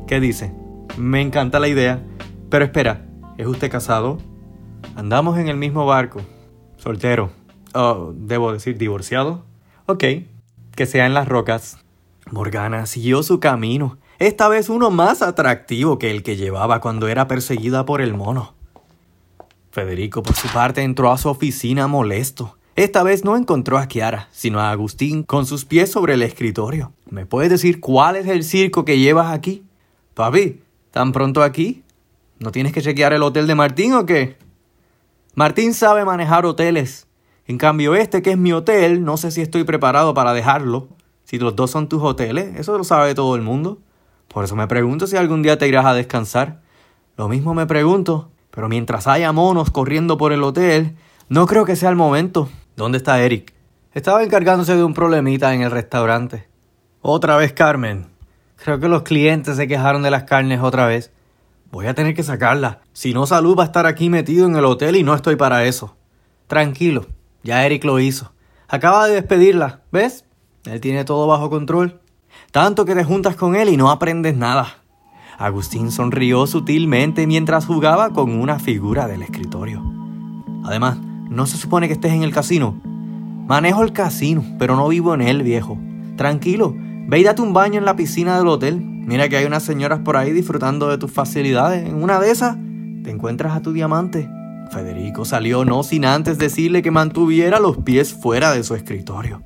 ¿Qué 0.05 0.19
dice? 0.19 0.60
Me 0.97 1.21
encanta 1.21 1.59
la 1.59 1.67
idea. 1.67 2.03
Pero 2.49 2.65
espera, 2.65 3.05
¿es 3.37 3.47
usted 3.47 3.71
casado? 3.71 4.17
Andamos 4.95 5.37
en 5.37 5.47
el 5.47 5.57
mismo 5.57 5.85
barco. 5.85 6.21
Soltero. 6.77 7.31
Oh, 7.73 8.13
debo 8.15 8.51
decir 8.51 8.77
divorciado. 8.77 9.45
Ok, 9.85 10.03
que 10.75 10.85
sea 10.85 11.05
en 11.05 11.13
las 11.13 11.27
rocas. 11.27 11.77
Morgana 12.29 12.85
siguió 12.85 13.23
su 13.23 13.39
camino, 13.39 13.97
esta 14.19 14.47
vez 14.47 14.69
uno 14.69 14.91
más 14.91 15.21
atractivo 15.21 15.97
que 15.97 16.11
el 16.11 16.21
que 16.21 16.35
llevaba 16.35 16.79
cuando 16.79 17.07
era 17.07 17.27
perseguida 17.27 17.85
por 17.85 18.01
el 18.01 18.13
mono. 18.13 18.53
Federico, 19.71 20.21
por 20.21 20.35
su 20.35 20.47
parte, 20.49 20.83
entró 20.83 21.11
a 21.11 21.17
su 21.17 21.27
oficina 21.29 21.87
molesto. 21.87 22.57
Esta 22.75 23.03
vez 23.03 23.25
no 23.25 23.35
encontró 23.35 23.77
a 23.77 23.87
Kiara, 23.87 24.29
sino 24.31 24.59
a 24.59 24.69
Agustín 24.71 25.23
con 25.23 25.45
sus 25.45 25.65
pies 25.65 25.91
sobre 25.91 26.13
el 26.13 26.21
escritorio. 26.21 26.93
¿Me 27.09 27.25
puedes 27.25 27.49
decir 27.49 27.79
cuál 27.79 28.15
es 28.15 28.27
el 28.27 28.43
circo 28.43 28.85
que 28.85 28.99
llevas 28.99 29.33
aquí? 29.33 29.63
Papi, 30.13 30.61
¿tan 30.91 31.11
pronto 31.11 31.43
aquí? 31.43 31.83
¿No 32.39 32.51
tienes 32.51 32.73
que 32.73 32.81
chequear 32.81 33.13
el 33.13 33.23
hotel 33.23 33.47
de 33.47 33.55
Martín 33.55 33.93
o 33.93 34.05
qué? 34.05 34.37
Martín 35.33 35.73
sabe 35.73 36.05
manejar 36.05 36.45
hoteles. 36.45 37.07
En 37.45 37.57
cambio, 37.57 37.95
este 37.95 38.21
que 38.21 38.31
es 38.31 38.37
mi 38.37 38.53
hotel, 38.53 39.03
no 39.03 39.17
sé 39.17 39.31
si 39.31 39.41
estoy 39.41 39.63
preparado 39.63 40.13
para 40.13 40.33
dejarlo. 40.33 40.89
Si 41.23 41.39
los 41.39 41.55
dos 41.55 41.71
son 41.71 41.87
tus 41.87 42.01
hoteles, 42.01 42.59
eso 42.59 42.77
lo 42.77 42.83
sabe 42.83 43.15
todo 43.15 43.35
el 43.35 43.41
mundo. 43.41 43.79
Por 44.27 44.43
eso 44.43 44.55
me 44.55 44.67
pregunto 44.67 45.07
si 45.07 45.17
algún 45.17 45.41
día 45.41 45.57
te 45.57 45.67
irás 45.67 45.85
a 45.85 45.93
descansar. 45.93 46.61
Lo 47.17 47.27
mismo 47.27 47.53
me 47.53 47.65
pregunto, 47.65 48.31
pero 48.51 48.69
mientras 48.69 49.07
haya 49.07 49.31
monos 49.31 49.69
corriendo 49.71 50.17
por 50.17 50.33
el 50.33 50.43
hotel, 50.43 50.95
no 51.29 51.45
creo 51.47 51.65
que 51.65 51.75
sea 51.75 51.89
el 51.89 51.95
momento. 51.95 52.49
¿Dónde 52.75 52.97
está 52.97 53.21
Eric? 53.21 53.53
Estaba 53.93 54.23
encargándose 54.23 54.75
de 54.75 54.83
un 54.83 54.93
problemita 54.93 55.53
en 55.53 55.61
el 55.61 55.71
restaurante. 55.71 56.47
Otra 57.01 57.35
vez 57.37 57.53
Carmen. 57.53 58.10
Creo 58.63 58.79
que 58.79 58.87
los 58.87 59.01
clientes 59.01 59.57
se 59.57 59.67
quejaron 59.67 60.03
de 60.03 60.11
las 60.11 60.23
carnes 60.23 60.59
otra 60.61 60.85
vez. 60.85 61.11
Voy 61.71 61.87
a 61.87 61.95
tener 61.95 62.13
que 62.13 62.21
sacarla. 62.21 62.81
Si 62.93 63.11
no, 63.11 63.25
Salud 63.25 63.57
va 63.57 63.63
a 63.63 63.65
estar 63.65 63.87
aquí 63.87 64.07
metido 64.07 64.45
en 64.45 64.55
el 64.55 64.65
hotel 64.65 64.95
y 64.97 65.03
no 65.03 65.15
estoy 65.15 65.35
para 65.35 65.65
eso. 65.65 65.95
Tranquilo, 66.45 67.07
ya 67.43 67.65
Eric 67.65 67.83
lo 67.85 67.99
hizo. 67.99 68.33
Acaba 68.67 69.07
de 69.07 69.15
despedirla, 69.15 69.81
¿ves? 69.91 70.25
Él 70.65 70.79
tiene 70.79 71.05
todo 71.05 71.25
bajo 71.25 71.49
control. 71.49 72.01
Tanto 72.51 72.85
que 72.85 72.93
te 72.93 73.03
juntas 73.03 73.35
con 73.35 73.55
él 73.55 73.67
y 73.69 73.77
no 73.77 73.89
aprendes 73.89 74.37
nada. 74.37 74.77
Agustín 75.39 75.89
sonrió 75.89 76.45
sutilmente 76.45 77.25
mientras 77.25 77.65
jugaba 77.65 78.11
con 78.11 78.31
una 78.31 78.59
figura 78.59 79.07
del 79.07 79.23
escritorio. 79.23 79.81
Además, 80.65 80.99
¿no 81.01 81.47
se 81.47 81.57
supone 81.57 81.87
que 81.87 81.93
estés 81.93 82.11
en 82.11 82.21
el 82.21 82.31
casino? 82.31 82.79
Manejo 83.47 83.81
el 83.81 83.91
casino, 83.91 84.45
pero 84.59 84.75
no 84.75 84.87
vivo 84.87 85.15
en 85.15 85.21
él, 85.21 85.41
viejo. 85.41 85.79
Tranquilo, 86.15 86.75
ve 87.07 87.19
y 87.19 87.23
date 87.23 87.41
un 87.41 87.53
baño 87.53 87.77
en 87.77 87.85
la 87.85 87.95
piscina 87.95 88.37
del 88.37 88.47
hotel. 88.47 88.79
Mira 88.79 89.27
que 89.29 89.37
hay 89.37 89.45
unas 89.45 89.63
señoras 89.63 89.99
por 89.99 90.17
ahí 90.17 90.31
disfrutando 90.31 90.89
de 90.89 90.97
tus 90.97 91.11
facilidades. 91.11 91.87
En 91.87 92.01
una 92.01 92.19
de 92.19 92.31
esas, 92.31 92.55
te 93.03 93.09
encuentras 93.09 93.55
a 93.55 93.61
tu 93.61 93.73
diamante. 93.73 94.29
Federico 94.71 95.25
salió 95.25 95.65
no 95.65 95.83
sin 95.83 96.05
antes 96.05 96.37
decirle 96.37 96.81
que 96.81 96.91
mantuviera 96.91 97.59
los 97.59 97.77
pies 97.77 98.13
fuera 98.13 98.51
de 98.51 98.63
su 98.63 98.75
escritorio. 98.75 99.43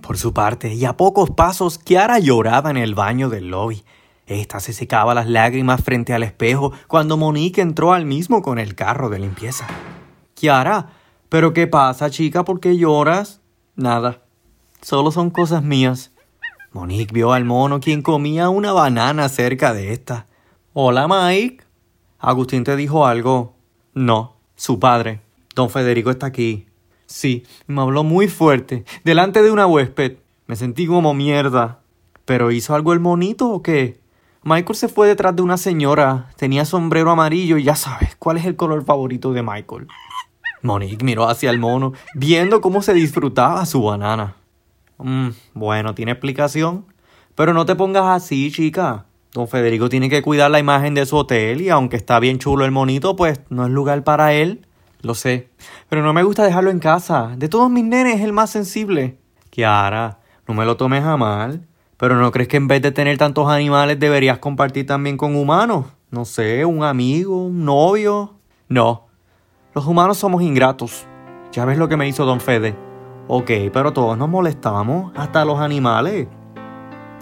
Por 0.00 0.16
su 0.16 0.32
parte, 0.32 0.72
y 0.72 0.84
a 0.84 0.96
pocos 0.96 1.30
pasos, 1.30 1.78
Kiara 1.78 2.18
lloraba 2.18 2.70
en 2.70 2.76
el 2.76 2.94
baño 2.94 3.28
del 3.28 3.50
lobby. 3.50 3.82
Esta 4.26 4.60
se 4.60 4.72
secaba 4.72 5.14
las 5.14 5.26
lágrimas 5.26 5.82
frente 5.82 6.14
al 6.14 6.22
espejo 6.22 6.72
cuando 6.86 7.16
Monique 7.16 7.60
entró 7.60 7.92
al 7.92 8.06
mismo 8.06 8.40
con 8.40 8.58
el 8.58 8.74
carro 8.74 9.08
de 9.08 9.18
limpieza. 9.18 9.66
Kiara, 10.34 10.90
¿pero 11.28 11.52
qué 11.52 11.66
pasa, 11.66 12.10
chica? 12.10 12.44
¿Por 12.44 12.60
qué 12.60 12.76
lloras? 12.76 13.40
Nada. 13.74 14.22
Solo 14.80 15.10
son 15.10 15.30
cosas 15.30 15.62
mías. 15.62 16.12
Monique 16.72 17.14
vio 17.14 17.32
al 17.32 17.44
mono 17.44 17.80
quien 17.80 18.02
comía 18.02 18.50
una 18.50 18.72
banana 18.72 19.28
cerca 19.28 19.72
de 19.72 19.92
esta. 19.92 20.26
Hola, 20.74 21.08
Mike. 21.08 21.64
Agustín 22.18 22.64
te 22.64 22.76
dijo 22.76 23.06
algo. 23.06 23.54
No, 23.94 24.36
su 24.54 24.78
padre. 24.78 25.22
Don 25.54 25.70
Federico 25.70 26.10
está 26.10 26.26
aquí. 26.26 26.66
Sí, 27.06 27.44
me 27.66 27.80
habló 27.80 28.04
muy 28.04 28.28
fuerte, 28.28 28.84
delante 29.02 29.42
de 29.42 29.50
una 29.50 29.66
huésped. 29.66 30.18
Me 30.46 30.56
sentí 30.56 30.86
como 30.86 31.14
mierda. 31.14 31.80
¿Pero 32.26 32.50
hizo 32.50 32.74
algo 32.74 32.92
el 32.92 33.00
monito 33.00 33.48
o 33.48 33.62
qué? 33.62 33.98
Michael 34.42 34.76
se 34.76 34.88
fue 34.88 35.08
detrás 35.08 35.34
de 35.34 35.42
una 35.42 35.56
señora, 35.56 36.28
tenía 36.36 36.64
sombrero 36.64 37.10
amarillo 37.10 37.56
y 37.56 37.64
ya 37.64 37.74
sabes 37.74 38.14
cuál 38.16 38.36
es 38.36 38.44
el 38.44 38.56
color 38.56 38.84
favorito 38.84 39.32
de 39.32 39.42
Michael. 39.42 39.88
Monique 40.62 41.04
miró 41.04 41.28
hacia 41.28 41.50
el 41.50 41.58
mono, 41.58 41.94
viendo 42.14 42.60
cómo 42.60 42.82
se 42.82 42.92
disfrutaba 42.92 43.64
su 43.64 43.82
banana. 43.82 44.36
Mm, 44.98 45.28
bueno, 45.54 45.94
tiene 45.94 46.12
explicación. 46.12 46.86
Pero 47.34 47.54
no 47.54 47.66
te 47.66 47.76
pongas 47.76 48.04
así, 48.04 48.50
chica. 48.50 49.06
Don 49.32 49.46
Federico 49.46 49.88
tiene 49.88 50.08
que 50.08 50.22
cuidar 50.22 50.50
la 50.50 50.58
imagen 50.58 50.94
de 50.94 51.06
su 51.06 51.16
hotel 51.16 51.60
y 51.60 51.68
aunque 51.68 51.96
está 51.96 52.18
bien 52.18 52.38
chulo 52.38 52.64
el 52.64 52.70
monito, 52.70 53.14
pues 53.14 53.40
no 53.50 53.64
es 53.64 53.70
lugar 53.70 54.02
para 54.02 54.32
él. 54.32 54.66
Lo 55.02 55.14
sé. 55.14 55.50
Pero 55.88 56.02
no 56.02 56.12
me 56.12 56.22
gusta 56.22 56.44
dejarlo 56.44 56.70
en 56.70 56.80
casa. 56.80 57.34
De 57.36 57.48
todos 57.48 57.70
mis 57.70 57.84
nenes 57.84 58.16
es 58.16 58.22
el 58.22 58.32
más 58.32 58.50
sensible. 58.50 59.18
Kiara, 59.50 60.18
no 60.46 60.54
me 60.54 60.64
lo 60.64 60.76
tomes 60.76 61.04
a 61.04 61.16
mal. 61.16 61.66
Pero 61.96 62.16
¿no 62.16 62.30
crees 62.30 62.48
que 62.48 62.56
en 62.56 62.68
vez 62.68 62.80
de 62.80 62.92
tener 62.92 63.18
tantos 63.18 63.48
animales 63.48 63.98
deberías 63.98 64.38
compartir 64.38 64.86
también 64.86 65.16
con 65.16 65.36
humanos? 65.36 65.86
No 66.10 66.24
sé, 66.24 66.64
un 66.64 66.82
amigo, 66.82 67.44
un 67.44 67.64
novio. 67.64 68.34
No. 68.68 69.06
Los 69.74 69.86
humanos 69.86 70.16
somos 70.16 70.42
ingratos. 70.42 71.06
Ya 71.52 71.64
ves 71.64 71.76
lo 71.76 71.88
que 71.88 71.96
me 71.96 72.08
hizo 72.08 72.24
Don 72.24 72.40
Fede. 72.40 72.87
Ok, 73.30 73.50
pero 73.74 73.92
todos 73.92 74.16
nos 74.16 74.26
molestamos, 74.30 75.12
hasta 75.14 75.44
los 75.44 75.60
animales. 75.60 76.28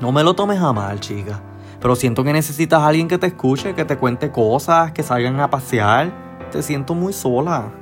No 0.01 0.13
me 0.13 0.23
lo 0.23 0.35
tomes 0.35 0.61
a 0.61 0.73
mal, 0.73 1.01
chica. 1.01 1.41
Pero 1.81 1.97
siento 1.97 2.23
que 2.23 2.33
necesitas 2.33 2.81
a 2.81 2.87
alguien 2.87 3.09
que 3.09 3.19
te 3.19 3.27
escuche, 3.27 3.75
que 3.75 3.85
te 3.85 3.97
cuente 3.97 4.31
cosas, 4.31 4.93
que 4.93 5.03
salgan 5.03 5.41
a 5.41 5.51
pasear. 5.51 6.13
Te 6.53 6.63
siento 6.63 6.95
muy 6.95 7.13
sola. 7.13 7.73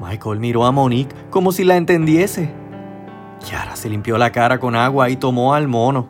Michael 0.00 0.40
miró 0.40 0.64
a 0.64 0.72
Monique 0.72 1.14
como 1.28 1.52
si 1.52 1.64
la 1.64 1.76
entendiese. 1.76 2.50
Yara 3.46 3.76
se 3.76 3.90
limpió 3.90 4.16
la 4.16 4.32
cara 4.32 4.58
con 4.58 4.74
agua 4.74 5.10
y 5.10 5.16
tomó 5.16 5.52
al 5.52 5.68
mono. 5.68 6.08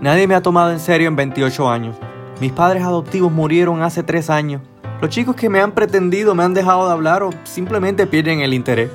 Nadie 0.00 0.28
me 0.28 0.36
ha 0.36 0.40
tomado 0.40 0.70
en 0.70 0.78
serio 0.78 1.08
en 1.08 1.16
28 1.16 1.68
años. 1.68 1.96
Mis 2.40 2.52
padres 2.52 2.84
adoptivos 2.84 3.32
murieron 3.32 3.82
hace 3.82 4.04
3 4.04 4.30
años. 4.30 4.62
Los 5.00 5.10
chicos 5.10 5.34
que 5.34 5.48
me 5.48 5.60
han 5.60 5.72
pretendido 5.72 6.36
me 6.36 6.44
han 6.44 6.54
dejado 6.54 6.86
de 6.86 6.92
hablar 6.92 7.24
o 7.24 7.30
simplemente 7.42 8.06
pierden 8.06 8.40
el 8.40 8.54
interés. 8.54 8.88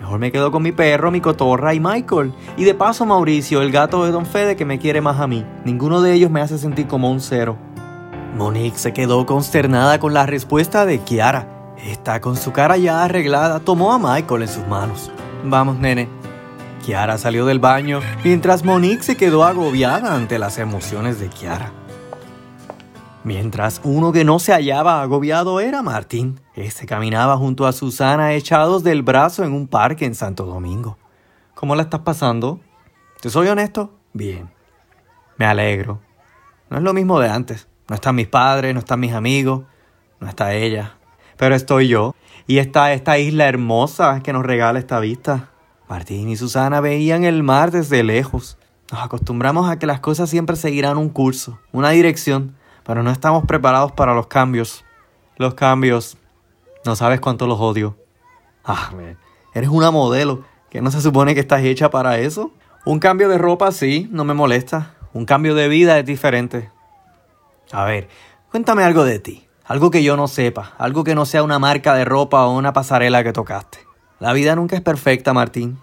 Mejor 0.00 0.18
me 0.18 0.30
quedo 0.30 0.50
con 0.50 0.62
mi 0.62 0.72
perro, 0.72 1.10
mi 1.10 1.20
cotorra 1.20 1.74
y 1.74 1.80
Michael. 1.80 2.32
Y 2.56 2.64
de 2.64 2.74
paso 2.74 3.06
Mauricio, 3.06 3.62
el 3.62 3.72
gato 3.72 4.04
de 4.04 4.12
Don 4.12 4.26
Fede 4.26 4.56
que 4.56 4.64
me 4.64 4.78
quiere 4.78 5.00
más 5.00 5.20
a 5.20 5.26
mí. 5.26 5.44
Ninguno 5.64 6.00
de 6.00 6.12
ellos 6.12 6.30
me 6.30 6.40
hace 6.40 6.58
sentir 6.58 6.86
como 6.86 7.10
un 7.10 7.20
cero. 7.20 7.56
Monique 8.36 8.78
se 8.78 8.92
quedó 8.92 9.24
consternada 9.24 9.98
con 9.98 10.12
la 10.12 10.26
respuesta 10.26 10.84
de 10.84 10.98
Kiara. 10.98 11.74
Esta, 11.84 12.20
con 12.20 12.36
su 12.36 12.52
cara 12.52 12.76
ya 12.76 13.04
arreglada, 13.04 13.60
tomó 13.60 13.92
a 13.92 13.98
Michael 13.98 14.42
en 14.42 14.48
sus 14.48 14.66
manos. 14.66 15.10
Vamos, 15.44 15.78
nene. 15.78 16.08
Kiara 16.84 17.18
salió 17.18 17.46
del 17.46 17.58
baño 17.58 18.00
mientras 18.22 18.64
Monique 18.64 19.02
se 19.02 19.16
quedó 19.16 19.44
agobiada 19.44 20.14
ante 20.14 20.38
las 20.38 20.58
emociones 20.58 21.18
de 21.18 21.28
Kiara. 21.28 21.72
Mientras 23.26 23.80
uno 23.82 24.12
que 24.12 24.24
no 24.24 24.38
se 24.38 24.52
hallaba 24.52 25.02
agobiado 25.02 25.58
era 25.58 25.82
Martín. 25.82 26.38
Este 26.54 26.86
caminaba 26.86 27.36
junto 27.36 27.66
a 27.66 27.72
Susana 27.72 28.34
echados 28.34 28.84
del 28.84 29.02
brazo 29.02 29.42
en 29.42 29.52
un 29.52 29.66
parque 29.66 30.04
en 30.04 30.14
Santo 30.14 30.46
Domingo. 30.46 30.96
¿Cómo 31.56 31.74
la 31.74 31.82
estás 31.82 32.02
pasando? 32.02 32.60
¿Te 33.20 33.28
soy 33.28 33.48
honesto? 33.48 33.92
Bien. 34.12 34.48
Me 35.38 35.44
alegro. 35.44 36.00
No 36.70 36.76
es 36.76 36.84
lo 36.84 36.94
mismo 36.94 37.18
de 37.18 37.28
antes. 37.28 37.66
No 37.88 37.96
están 37.96 38.14
mis 38.14 38.28
padres, 38.28 38.72
no 38.74 38.78
están 38.78 39.00
mis 39.00 39.12
amigos, 39.12 39.64
no 40.20 40.28
está 40.28 40.54
ella. 40.54 40.96
Pero 41.36 41.56
estoy 41.56 41.88
yo. 41.88 42.14
Y 42.46 42.58
está 42.58 42.92
esta 42.92 43.18
isla 43.18 43.48
hermosa 43.48 44.20
que 44.22 44.32
nos 44.32 44.46
regala 44.46 44.78
esta 44.78 45.00
vista. 45.00 45.50
Martín 45.88 46.28
y 46.28 46.36
Susana 46.36 46.80
veían 46.80 47.24
el 47.24 47.42
mar 47.42 47.72
desde 47.72 48.04
lejos. 48.04 48.56
Nos 48.92 49.02
acostumbramos 49.02 49.68
a 49.68 49.80
que 49.80 49.86
las 49.86 49.98
cosas 49.98 50.30
siempre 50.30 50.54
seguirán 50.54 50.96
un 50.96 51.08
curso, 51.08 51.58
una 51.72 51.90
dirección 51.90 52.54
pero 52.86 53.02
no 53.02 53.10
estamos 53.10 53.44
preparados 53.44 53.92
para 53.92 54.14
los 54.14 54.28
cambios. 54.28 54.84
Los 55.36 55.54
cambios. 55.54 56.16
No 56.84 56.94
sabes 56.94 57.20
cuánto 57.20 57.48
los 57.48 57.58
odio. 57.60 57.98
Ah, 58.64 58.92
eres 59.52 59.68
una 59.70 59.90
modelo. 59.90 60.44
¿Que 60.70 60.80
no 60.80 60.90
se 60.92 61.00
supone 61.00 61.34
que 61.34 61.40
estás 61.40 61.62
hecha 61.62 61.90
para 61.90 62.18
eso? 62.18 62.52
Un 62.84 63.00
cambio 63.00 63.28
de 63.28 63.38
ropa 63.38 63.72
sí, 63.72 64.08
no 64.12 64.24
me 64.24 64.34
molesta. 64.34 64.94
Un 65.12 65.24
cambio 65.24 65.56
de 65.56 65.68
vida 65.68 65.98
es 65.98 66.06
diferente. 66.06 66.70
A 67.72 67.84
ver, 67.84 68.08
cuéntame 68.52 68.84
algo 68.84 69.04
de 69.04 69.18
ti. 69.18 69.48
Algo 69.64 69.90
que 69.90 70.04
yo 70.04 70.16
no 70.16 70.28
sepa. 70.28 70.74
Algo 70.78 71.02
que 71.02 71.16
no 71.16 71.26
sea 71.26 71.42
una 71.42 71.58
marca 71.58 71.94
de 71.94 72.04
ropa 72.04 72.46
o 72.46 72.56
una 72.56 72.72
pasarela 72.72 73.24
que 73.24 73.32
tocaste. 73.32 73.78
La 74.20 74.32
vida 74.32 74.54
nunca 74.54 74.76
es 74.76 74.82
perfecta, 74.82 75.32
Martín. 75.32 75.78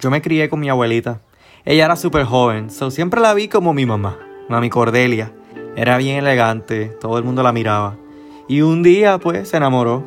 Yo 0.00 0.10
me 0.10 0.20
crié 0.20 0.48
con 0.48 0.58
mi 0.58 0.68
abuelita. 0.68 1.20
Ella 1.64 1.84
era 1.84 1.94
súper 1.94 2.24
joven, 2.24 2.70
so 2.70 2.90
siempre 2.90 3.20
la 3.20 3.34
vi 3.34 3.48
como 3.48 3.72
mi 3.72 3.86
mamá, 3.86 4.18
mami 4.48 4.70
Cordelia. 4.70 5.32
Era 5.80 5.96
bien 5.96 6.18
elegante, 6.18 6.94
todo 7.00 7.16
el 7.16 7.24
mundo 7.24 7.42
la 7.42 7.52
miraba. 7.52 7.96
Y 8.48 8.60
un 8.60 8.82
día, 8.82 9.16
pues, 9.16 9.48
se 9.48 9.56
enamoró. 9.56 10.04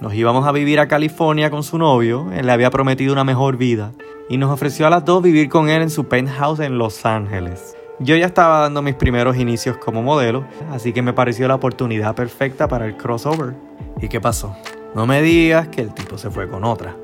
Nos 0.00 0.14
íbamos 0.14 0.46
a 0.46 0.52
vivir 0.52 0.78
a 0.78 0.86
California 0.86 1.50
con 1.50 1.64
su 1.64 1.78
novio, 1.78 2.28
él 2.32 2.46
le 2.46 2.52
había 2.52 2.70
prometido 2.70 3.12
una 3.12 3.24
mejor 3.24 3.56
vida, 3.56 3.90
y 4.28 4.36
nos 4.36 4.52
ofreció 4.52 4.86
a 4.86 4.90
las 4.90 5.04
dos 5.04 5.24
vivir 5.24 5.48
con 5.48 5.68
él 5.68 5.82
en 5.82 5.90
su 5.90 6.04
penthouse 6.04 6.60
en 6.60 6.78
Los 6.78 7.04
Ángeles. 7.04 7.76
Yo 7.98 8.14
ya 8.14 8.26
estaba 8.26 8.60
dando 8.60 8.82
mis 8.82 8.94
primeros 8.94 9.36
inicios 9.36 9.78
como 9.78 10.00
modelo, 10.00 10.44
así 10.70 10.92
que 10.92 11.02
me 11.02 11.12
pareció 11.12 11.48
la 11.48 11.56
oportunidad 11.56 12.14
perfecta 12.14 12.68
para 12.68 12.86
el 12.86 12.96
crossover. 12.96 13.56
¿Y 14.00 14.06
qué 14.06 14.20
pasó? 14.20 14.54
No 14.94 15.08
me 15.08 15.22
digas 15.22 15.66
que 15.66 15.80
el 15.80 15.92
tipo 15.92 16.18
se 16.18 16.30
fue 16.30 16.48
con 16.48 16.62
otra. 16.62 16.94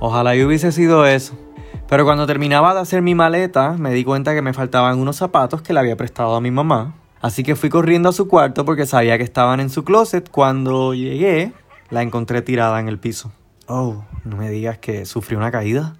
Ojalá 0.00 0.34
yo 0.34 0.48
hubiese 0.48 0.72
sido 0.72 1.06
eso. 1.06 1.38
Pero 1.88 2.04
cuando 2.04 2.26
terminaba 2.26 2.74
de 2.74 2.80
hacer 2.80 3.00
mi 3.00 3.14
maleta, 3.14 3.76
me 3.78 3.92
di 3.92 4.02
cuenta 4.02 4.34
que 4.34 4.42
me 4.42 4.54
faltaban 4.54 4.98
unos 4.98 5.14
zapatos 5.14 5.62
que 5.62 5.72
le 5.72 5.78
había 5.78 5.96
prestado 5.96 6.34
a 6.34 6.40
mi 6.40 6.50
mamá 6.50 6.94
Así 7.20 7.42
que 7.42 7.56
fui 7.56 7.68
corriendo 7.68 8.08
a 8.08 8.12
su 8.12 8.28
cuarto 8.28 8.64
porque 8.64 8.86
sabía 8.86 9.18
que 9.18 9.24
estaban 9.24 9.60
en 9.60 9.70
su 9.70 9.84
closet. 9.84 10.30
Cuando 10.30 10.94
llegué, 10.94 11.52
la 11.90 12.02
encontré 12.02 12.40
tirada 12.42 12.80
en 12.80 12.88
el 12.88 12.98
piso. 12.98 13.30
Oh, 13.66 14.04
no 14.24 14.36
me 14.36 14.50
digas 14.50 14.78
que 14.78 15.04
sufrió 15.04 15.38
una 15.38 15.50
caída. 15.50 15.94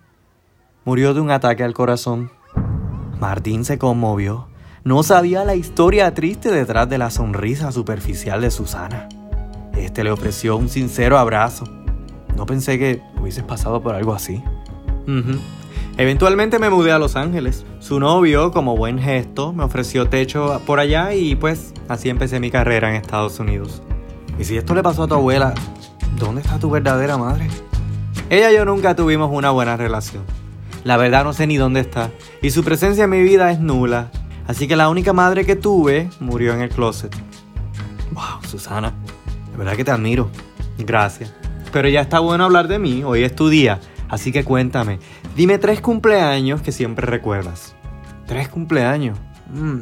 Murió 0.84 1.12
de 1.12 1.20
un 1.20 1.30
ataque 1.30 1.62
al 1.62 1.74
corazón. 1.74 2.30
Martín 3.20 3.64
se 3.64 3.78
conmovió. 3.78 4.48
No 4.82 5.02
sabía 5.02 5.44
la 5.44 5.54
historia 5.54 6.14
triste 6.14 6.50
detrás 6.50 6.88
de 6.88 6.96
la 6.96 7.10
sonrisa 7.10 7.70
superficial 7.70 8.40
de 8.40 8.50
Susana. 8.50 9.08
Este 9.76 10.02
le 10.04 10.10
ofreció 10.10 10.56
un 10.56 10.70
sincero 10.70 11.18
abrazo. 11.18 11.64
No 12.34 12.46
pensé 12.46 12.78
que 12.78 13.02
hubieses 13.20 13.44
pasado 13.44 13.82
por 13.82 13.94
algo 13.94 14.14
así. 14.14 14.42
Eventualmente 15.96 16.58
me 16.58 16.70
mudé 16.70 16.92
a 16.92 16.98
Los 16.98 17.16
Ángeles. 17.16 17.64
Su 17.78 18.00
novio, 18.00 18.52
como 18.52 18.76
buen 18.76 18.98
gesto, 18.98 19.52
me 19.52 19.64
ofreció 19.64 20.08
techo 20.08 20.60
por 20.66 20.80
allá 20.80 21.14
y 21.14 21.34
pues 21.34 21.74
así 21.88 22.08
empecé 22.08 22.40
mi 22.40 22.50
carrera 22.50 22.88
en 22.88 22.96
Estados 22.96 23.38
Unidos. 23.38 23.82
Y 24.38 24.44
si 24.44 24.56
esto 24.56 24.74
le 24.74 24.82
pasó 24.82 25.02
a 25.02 25.08
tu 25.08 25.14
abuela, 25.14 25.54
¿dónde 26.18 26.40
está 26.40 26.58
tu 26.58 26.70
verdadera 26.70 27.18
madre? 27.18 27.48
Ella 28.30 28.50
y 28.50 28.54
yo 28.54 28.64
nunca 28.64 28.94
tuvimos 28.94 29.30
una 29.32 29.50
buena 29.50 29.76
relación. 29.76 30.22
La 30.84 30.96
verdad 30.96 31.24
no 31.24 31.32
sé 31.32 31.46
ni 31.46 31.56
dónde 31.56 31.80
está. 31.80 32.10
Y 32.40 32.50
su 32.50 32.64
presencia 32.64 33.04
en 33.04 33.10
mi 33.10 33.22
vida 33.22 33.50
es 33.50 33.60
nula. 33.60 34.10
Así 34.46 34.66
que 34.66 34.76
la 34.76 34.88
única 34.88 35.12
madre 35.12 35.44
que 35.44 35.56
tuve 35.56 36.08
murió 36.20 36.54
en 36.54 36.62
el 36.62 36.70
closet. 36.70 37.14
Wow, 38.12 38.42
Susana. 38.48 38.94
De 39.52 39.58
verdad 39.58 39.76
que 39.76 39.84
te 39.84 39.90
admiro. 39.90 40.30
Gracias. 40.78 41.34
Pero 41.72 41.88
ya 41.88 42.00
está 42.00 42.20
bueno 42.20 42.44
hablar 42.44 42.66
de 42.66 42.78
mí. 42.78 43.04
Hoy 43.04 43.22
es 43.22 43.34
tu 43.34 43.48
día. 43.48 43.80
Así 44.10 44.32
que 44.32 44.44
cuéntame, 44.44 44.98
dime 45.36 45.58
tres 45.58 45.80
cumpleaños 45.80 46.62
que 46.62 46.72
siempre 46.72 47.06
recuerdas. 47.06 47.76
¿Tres 48.26 48.48
cumpleaños? 48.48 49.18
Mm. 49.54 49.80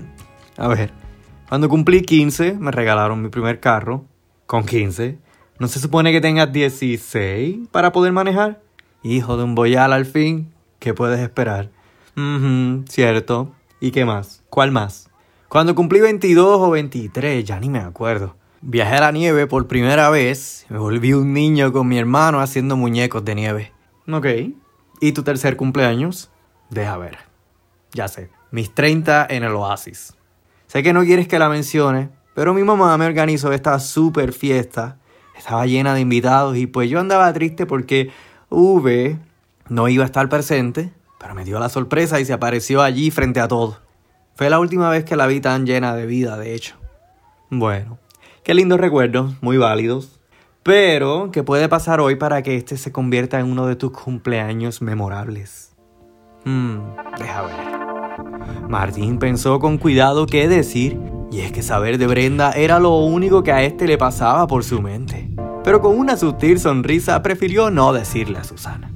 A 0.58 0.68
ver, 0.68 0.92
cuando 1.48 1.68
cumplí 1.68 2.02
15 2.02 2.54
me 2.54 2.70
regalaron 2.70 3.22
mi 3.22 3.30
primer 3.30 3.58
carro. 3.58 4.04
Con 4.46 4.64
15. 4.64 5.18
¿No 5.58 5.68
se 5.68 5.80
supone 5.80 6.12
que 6.12 6.20
tengas 6.20 6.52
16 6.52 7.68
para 7.70 7.92
poder 7.92 8.12
manejar? 8.12 8.62
Hijo 9.02 9.36
de 9.36 9.44
un 9.44 9.54
boyal 9.54 9.92
al 9.92 10.06
fin. 10.06 10.52
¿Qué 10.78 10.94
puedes 10.94 11.20
esperar? 11.20 11.70
cierto. 12.88 13.52
¿Y 13.80 13.92
qué 13.92 14.04
más? 14.04 14.42
¿Cuál 14.50 14.72
más? 14.72 15.08
Cuando 15.48 15.74
cumplí 15.74 16.00
22 16.00 16.60
o 16.60 16.70
23, 16.70 17.44
ya 17.44 17.60
ni 17.60 17.70
me 17.70 17.78
acuerdo. 17.78 18.36
Viajé 18.60 18.96
a 18.96 19.00
la 19.00 19.12
nieve 19.12 19.46
por 19.46 19.68
primera 19.68 20.10
vez. 20.10 20.66
Me 20.68 20.78
volví 20.78 21.12
un 21.12 21.32
niño 21.32 21.72
con 21.72 21.86
mi 21.86 21.98
hermano 21.98 22.40
haciendo 22.40 22.76
muñecos 22.76 23.24
de 23.24 23.34
nieve. 23.34 23.72
Ok. 24.10 24.26
¿Y 25.00 25.12
tu 25.12 25.22
tercer 25.22 25.56
cumpleaños? 25.56 26.30
Deja 26.70 26.96
ver. 26.96 27.18
Ya 27.92 28.08
sé. 28.08 28.30
Mis 28.50 28.74
30 28.74 29.26
en 29.28 29.44
el 29.44 29.52
Oasis. 29.52 30.14
Sé 30.66 30.82
que 30.82 30.92
no 30.92 31.04
quieres 31.04 31.28
que 31.28 31.38
la 31.38 31.48
mencione, 31.48 32.10
pero 32.34 32.54
mi 32.54 32.62
mamá 32.62 32.96
me 32.96 33.06
organizó 33.06 33.52
esta 33.52 33.78
super 33.80 34.32
fiesta. 34.32 34.98
Estaba 35.36 35.66
llena 35.66 35.94
de 35.94 36.00
invitados 36.00 36.56
y 36.56 36.66
pues 36.66 36.88
yo 36.90 37.00
andaba 37.00 37.32
triste 37.32 37.66
porque 37.66 38.10
V 38.48 39.18
no 39.68 39.88
iba 39.88 40.04
a 40.04 40.06
estar 40.06 40.28
presente, 40.28 40.92
pero 41.20 41.34
me 41.34 41.44
dio 41.44 41.58
la 41.58 41.68
sorpresa 41.68 42.18
y 42.18 42.24
se 42.24 42.32
apareció 42.32 42.82
allí 42.82 43.10
frente 43.10 43.40
a 43.40 43.48
todos. 43.48 43.80
Fue 44.34 44.48
la 44.48 44.58
última 44.58 44.88
vez 44.88 45.04
que 45.04 45.16
la 45.16 45.26
vi 45.26 45.40
tan 45.40 45.66
llena 45.66 45.94
de 45.94 46.06
vida, 46.06 46.36
de 46.38 46.54
hecho. 46.54 46.76
Bueno, 47.50 47.98
qué 48.42 48.54
lindos 48.54 48.80
recuerdos, 48.80 49.34
muy 49.42 49.58
válidos. 49.58 50.17
Pero, 50.68 51.30
¿qué 51.32 51.42
puede 51.42 51.66
pasar 51.66 51.98
hoy 51.98 52.16
para 52.16 52.42
que 52.42 52.54
este 52.54 52.76
se 52.76 52.92
convierta 52.92 53.40
en 53.40 53.50
uno 53.50 53.66
de 53.66 53.74
tus 53.74 53.90
cumpleaños 53.90 54.82
memorables? 54.82 55.74
Hmm, 56.44 56.80
deja 57.18 57.40
ver. 57.40 58.68
Martín 58.68 59.18
pensó 59.18 59.60
con 59.60 59.78
cuidado 59.78 60.26
qué 60.26 60.46
decir, 60.46 61.00
y 61.32 61.40
es 61.40 61.52
que 61.52 61.62
saber 61.62 61.96
de 61.96 62.06
Brenda 62.06 62.52
era 62.52 62.80
lo 62.80 62.98
único 62.98 63.42
que 63.42 63.50
a 63.50 63.62
este 63.62 63.86
le 63.86 63.96
pasaba 63.96 64.46
por 64.46 64.62
su 64.62 64.82
mente. 64.82 65.30
Pero 65.64 65.80
con 65.80 65.98
una 65.98 66.18
sutil 66.18 66.60
sonrisa 66.60 67.22
prefirió 67.22 67.70
no 67.70 67.94
decirle 67.94 68.38
a 68.38 68.44
Susana. 68.44 68.92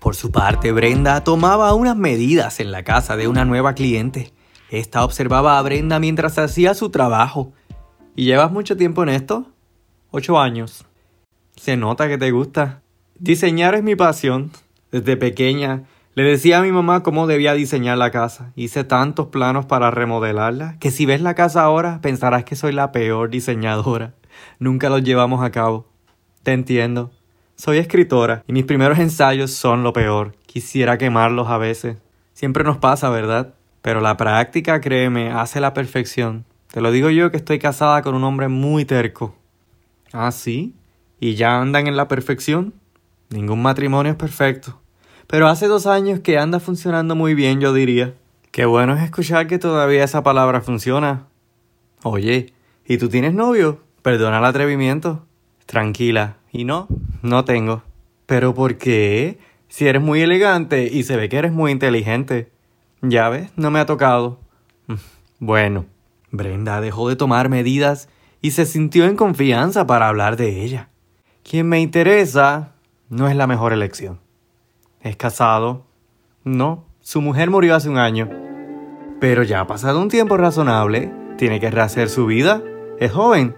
Por 0.00 0.14
su 0.14 0.30
parte, 0.30 0.70
Brenda 0.70 1.24
tomaba 1.24 1.72
unas 1.72 1.96
medidas 1.96 2.60
en 2.60 2.72
la 2.72 2.84
casa 2.84 3.16
de 3.16 3.26
una 3.26 3.46
nueva 3.46 3.72
cliente. 3.72 4.34
Esta 4.68 5.02
observaba 5.02 5.58
a 5.58 5.62
Brenda 5.62 5.98
mientras 5.98 6.36
hacía 6.36 6.74
su 6.74 6.90
trabajo. 6.90 7.54
¿Y 8.14 8.26
llevas 8.26 8.52
mucho 8.52 8.76
tiempo 8.76 9.02
en 9.02 9.08
esto? 9.08 9.46
Ocho 10.10 10.38
años. 10.38 10.84
Se 11.60 11.76
nota 11.76 12.08
que 12.08 12.16
te 12.16 12.30
gusta. 12.30 12.80
Diseñar 13.18 13.74
es 13.74 13.82
mi 13.82 13.94
pasión. 13.94 14.50
Desde 14.90 15.18
pequeña 15.18 15.82
le 16.14 16.22
decía 16.22 16.58
a 16.58 16.62
mi 16.62 16.72
mamá 16.72 17.02
cómo 17.02 17.26
debía 17.26 17.52
diseñar 17.52 17.98
la 17.98 18.10
casa. 18.10 18.50
Hice 18.56 18.82
tantos 18.82 19.26
planos 19.26 19.66
para 19.66 19.90
remodelarla 19.90 20.78
que 20.80 20.90
si 20.90 21.04
ves 21.04 21.20
la 21.20 21.34
casa 21.34 21.60
ahora 21.60 22.00
pensarás 22.00 22.44
que 22.44 22.56
soy 22.56 22.72
la 22.72 22.92
peor 22.92 23.28
diseñadora. 23.28 24.14
Nunca 24.58 24.88
los 24.88 25.02
llevamos 25.02 25.44
a 25.44 25.50
cabo. 25.50 25.86
Te 26.44 26.54
entiendo. 26.54 27.10
Soy 27.56 27.76
escritora 27.76 28.42
y 28.46 28.54
mis 28.54 28.64
primeros 28.64 28.98
ensayos 28.98 29.50
son 29.50 29.82
lo 29.82 29.92
peor. 29.92 30.34
Quisiera 30.46 30.96
quemarlos 30.96 31.48
a 31.48 31.58
veces. 31.58 31.98
Siempre 32.32 32.64
nos 32.64 32.78
pasa, 32.78 33.10
¿verdad? 33.10 33.52
Pero 33.82 34.00
la 34.00 34.16
práctica, 34.16 34.80
créeme, 34.80 35.30
hace 35.30 35.60
la 35.60 35.74
perfección. 35.74 36.46
Te 36.72 36.80
lo 36.80 36.90
digo 36.90 37.10
yo 37.10 37.30
que 37.30 37.36
estoy 37.36 37.58
casada 37.58 38.00
con 38.00 38.14
un 38.14 38.24
hombre 38.24 38.48
muy 38.48 38.86
terco. 38.86 39.34
¿Ah, 40.10 40.32
sí? 40.32 40.74
¿Y 41.20 41.34
ya 41.34 41.60
andan 41.60 41.86
en 41.86 41.96
la 41.96 42.08
perfección? 42.08 42.72
Ningún 43.28 43.62
matrimonio 43.62 44.12
es 44.12 44.18
perfecto. 44.18 44.80
Pero 45.26 45.46
hace 45.46 45.68
dos 45.68 45.86
años 45.86 46.20
que 46.20 46.38
anda 46.38 46.58
funcionando 46.58 47.14
muy 47.14 47.34
bien, 47.34 47.60
yo 47.60 47.72
diría. 47.72 48.14
Qué 48.50 48.64
bueno 48.64 48.96
es 48.96 49.02
escuchar 49.04 49.46
que 49.46 49.58
todavía 49.58 50.02
esa 50.02 50.22
palabra 50.22 50.62
funciona. 50.62 51.26
Oye, 52.02 52.52
¿y 52.86 52.98
tú 52.98 53.08
tienes 53.08 53.34
novio? 53.34 53.80
Perdona 54.02 54.38
el 54.38 54.44
atrevimiento. 54.44 55.24
Tranquila. 55.66 56.38
¿Y 56.50 56.64
no? 56.64 56.88
No 57.22 57.44
tengo. 57.44 57.82
¿Pero 58.26 58.54
por 58.54 58.78
qué? 58.78 59.38
Si 59.68 59.86
eres 59.86 60.02
muy 60.02 60.22
elegante 60.22 60.88
y 60.90 61.04
se 61.04 61.16
ve 61.16 61.28
que 61.28 61.36
eres 61.36 61.52
muy 61.52 61.70
inteligente. 61.70 62.50
Ya 63.02 63.28
ves, 63.28 63.50
no 63.56 63.70
me 63.70 63.78
ha 63.78 63.86
tocado. 63.86 64.40
Bueno, 65.38 65.86
Brenda 66.32 66.80
dejó 66.80 67.08
de 67.08 67.16
tomar 67.16 67.48
medidas 67.48 68.08
y 68.42 68.50
se 68.50 68.66
sintió 68.66 69.04
en 69.04 69.16
confianza 69.16 69.86
para 69.86 70.08
hablar 70.08 70.36
de 70.36 70.64
ella. 70.64 70.88
Quien 71.42 71.68
me 71.68 71.80
interesa 71.80 72.72
no 73.08 73.28
es 73.28 73.36
la 73.36 73.46
mejor 73.46 73.72
elección. 73.72 74.20
Es 75.00 75.16
casado. 75.16 75.86
No, 76.44 76.84
su 77.00 77.20
mujer 77.20 77.50
murió 77.50 77.74
hace 77.74 77.88
un 77.88 77.98
año. 77.98 78.28
Pero 79.20 79.42
ya 79.42 79.60
ha 79.60 79.66
pasado 79.66 80.00
un 80.00 80.08
tiempo 80.08 80.36
razonable. 80.36 81.12
Tiene 81.36 81.60
que 81.60 81.70
rehacer 81.70 82.08
su 82.08 82.26
vida. 82.26 82.62
Es 82.98 83.12
joven. 83.12 83.54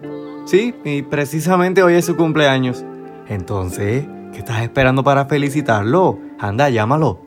Sí, 0.47 0.75
y 0.85 1.03
precisamente 1.03 1.83
hoy 1.83 1.95
es 1.95 2.05
su 2.05 2.17
cumpleaños. 2.17 2.85
Entonces, 3.29 4.07
¿qué 4.33 4.39
estás 4.39 4.63
esperando 4.63 5.05
para 5.05 5.27
felicitarlo? 5.27 6.19
Anda, 6.39 6.69
llámalo. 6.69 7.21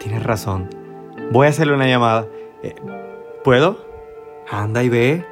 Tienes 0.00 0.22
razón. 0.22 0.68
Voy 1.30 1.46
a 1.46 1.50
hacerle 1.50 1.74
una 1.74 1.86
llamada. 1.86 2.26
Eh, 2.62 2.74
¿Puedo? 3.44 3.84
Anda 4.50 4.82
y 4.82 4.88
ve. 4.88 5.26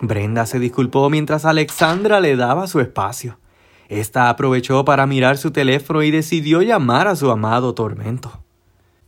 Brenda 0.00 0.46
se 0.46 0.58
disculpó 0.58 1.08
mientras 1.10 1.44
Alexandra 1.44 2.20
le 2.20 2.36
daba 2.36 2.66
su 2.66 2.80
espacio. 2.80 3.38
Esta 3.88 4.28
aprovechó 4.28 4.84
para 4.84 5.06
mirar 5.06 5.38
su 5.38 5.50
teléfono 5.50 6.02
y 6.02 6.10
decidió 6.10 6.60
llamar 6.60 7.08
a 7.08 7.16
su 7.16 7.30
amado 7.30 7.74
Tormento. 7.74 8.42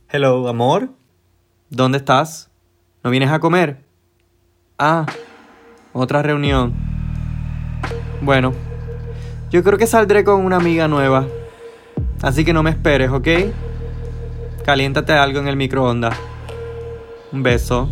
Hello, 0.09 0.47
amor. 0.47 0.89
¿Dónde 1.69 1.99
estás? 1.99 2.49
¿No 3.03 3.11
vienes 3.11 3.29
a 3.29 3.39
comer? 3.39 3.85
Ah, 4.79 5.05
otra 5.93 6.23
reunión. 6.23 6.73
Bueno, 8.21 8.53
yo 9.51 9.63
creo 9.63 9.77
que 9.77 9.85
saldré 9.85 10.23
con 10.23 10.43
una 10.43 10.57
amiga 10.57 10.87
nueva. 10.87 11.27
Así 12.23 12.43
que 12.43 12.51
no 12.51 12.63
me 12.63 12.71
esperes, 12.71 13.11
¿ok? 13.11 13.27
Caliéntate 14.65 15.13
algo 15.13 15.39
en 15.39 15.47
el 15.47 15.57
microondas. 15.57 16.17
Un 17.31 17.43
beso. 17.43 17.87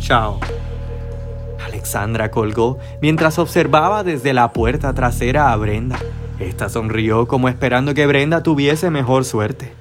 Chao. 0.00 0.38
Alexandra 1.64 2.30
colgó 2.30 2.78
mientras 3.00 3.38
observaba 3.38 4.04
desde 4.04 4.34
la 4.34 4.52
puerta 4.52 4.92
trasera 4.92 5.52
a 5.52 5.56
Brenda. 5.56 5.98
Esta 6.38 6.68
sonrió 6.68 7.26
como 7.26 7.48
esperando 7.48 7.94
que 7.94 8.06
Brenda 8.06 8.42
tuviese 8.42 8.90
mejor 8.90 9.24
suerte. 9.24 9.72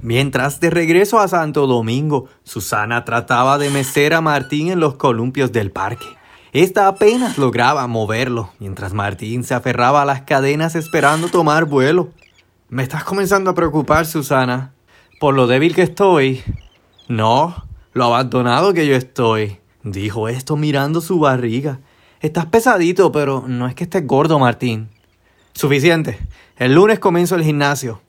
Mientras 0.00 0.58
de 0.60 0.70
regreso 0.70 1.18
a 1.18 1.28
Santo 1.28 1.66
Domingo, 1.66 2.26
Susana 2.42 3.04
trataba 3.04 3.58
de 3.58 3.68
mecer 3.68 4.14
a 4.14 4.22
Martín 4.22 4.70
en 4.70 4.80
los 4.80 4.94
columpios 4.94 5.52
del 5.52 5.70
parque. 5.70 6.06
Esta 6.52 6.88
apenas 6.88 7.36
lograba 7.36 7.86
moverlo, 7.86 8.50
mientras 8.58 8.94
Martín 8.94 9.44
se 9.44 9.54
aferraba 9.54 10.02
a 10.02 10.04
las 10.06 10.22
cadenas 10.22 10.74
esperando 10.74 11.28
tomar 11.28 11.66
vuelo. 11.66 12.10
Me 12.70 12.82
estás 12.82 13.04
comenzando 13.04 13.50
a 13.50 13.54
preocupar, 13.54 14.06
Susana, 14.06 14.72
por 15.20 15.34
lo 15.34 15.46
débil 15.46 15.74
que 15.74 15.82
estoy. 15.82 16.42
No, 17.08 17.66
lo 17.92 18.04
abandonado 18.04 18.72
que 18.72 18.86
yo 18.86 18.94
estoy, 18.94 19.58
dijo 19.82 20.28
esto 20.28 20.56
mirando 20.56 21.00
su 21.00 21.18
barriga. 21.18 21.80
Estás 22.20 22.46
pesadito, 22.46 23.12
pero 23.12 23.44
no 23.46 23.66
es 23.66 23.74
que 23.74 23.84
estés 23.84 24.06
gordo, 24.06 24.38
Martín. 24.38 24.93
Suficiente. 25.54 26.18
El 26.56 26.74
lunes 26.74 26.98
comienzo 26.98 27.36
el 27.36 27.44
gimnasio. 27.44 28.02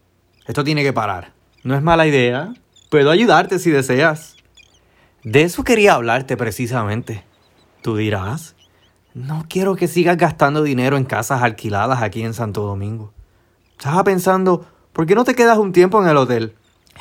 Esto 0.48 0.64
tiene 0.64 0.82
que 0.82 0.94
parar. 0.94 1.34
No 1.64 1.76
es 1.76 1.84
mala 1.84 2.08
idea. 2.08 2.54
Puedo 2.90 3.12
ayudarte 3.12 3.60
si 3.60 3.70
deseas. 3.70 4.36
De 5.24 5.44
eso 5.44 5.64
quería 5.64 5.94
hablarte 5.94 6.38
precisamente. 6.38 7.24
Tú 7.84 7.96
dirás, 7.98 8.56
no 9.14 9.46
quiero 9.48 9.76
que 9.76 9.88
sigas 9.88 10.18
gastando 10.18 10.64
dinero 10.64 10.98
en 10.98 11.06
casas 11.06 11.44
alquiladas 11.44 12.02
aquí 12.02 12.24
en 12.24 12.34
Santo 12.34 12.64
Domingo. 12.64 13.14
Estaba 13.78 14.04
pensando, 14.04 14.66
¿por 14.92 15.06
qué 15.06 15.14
no 15.14 15.24
te 15.24 15.36
quedas 15.36 15.60
un 15.60 15.72
tiempo 15.72 16.02
en 16.02 16.10
el 16.10 16.18
hotel? 16.18 16.56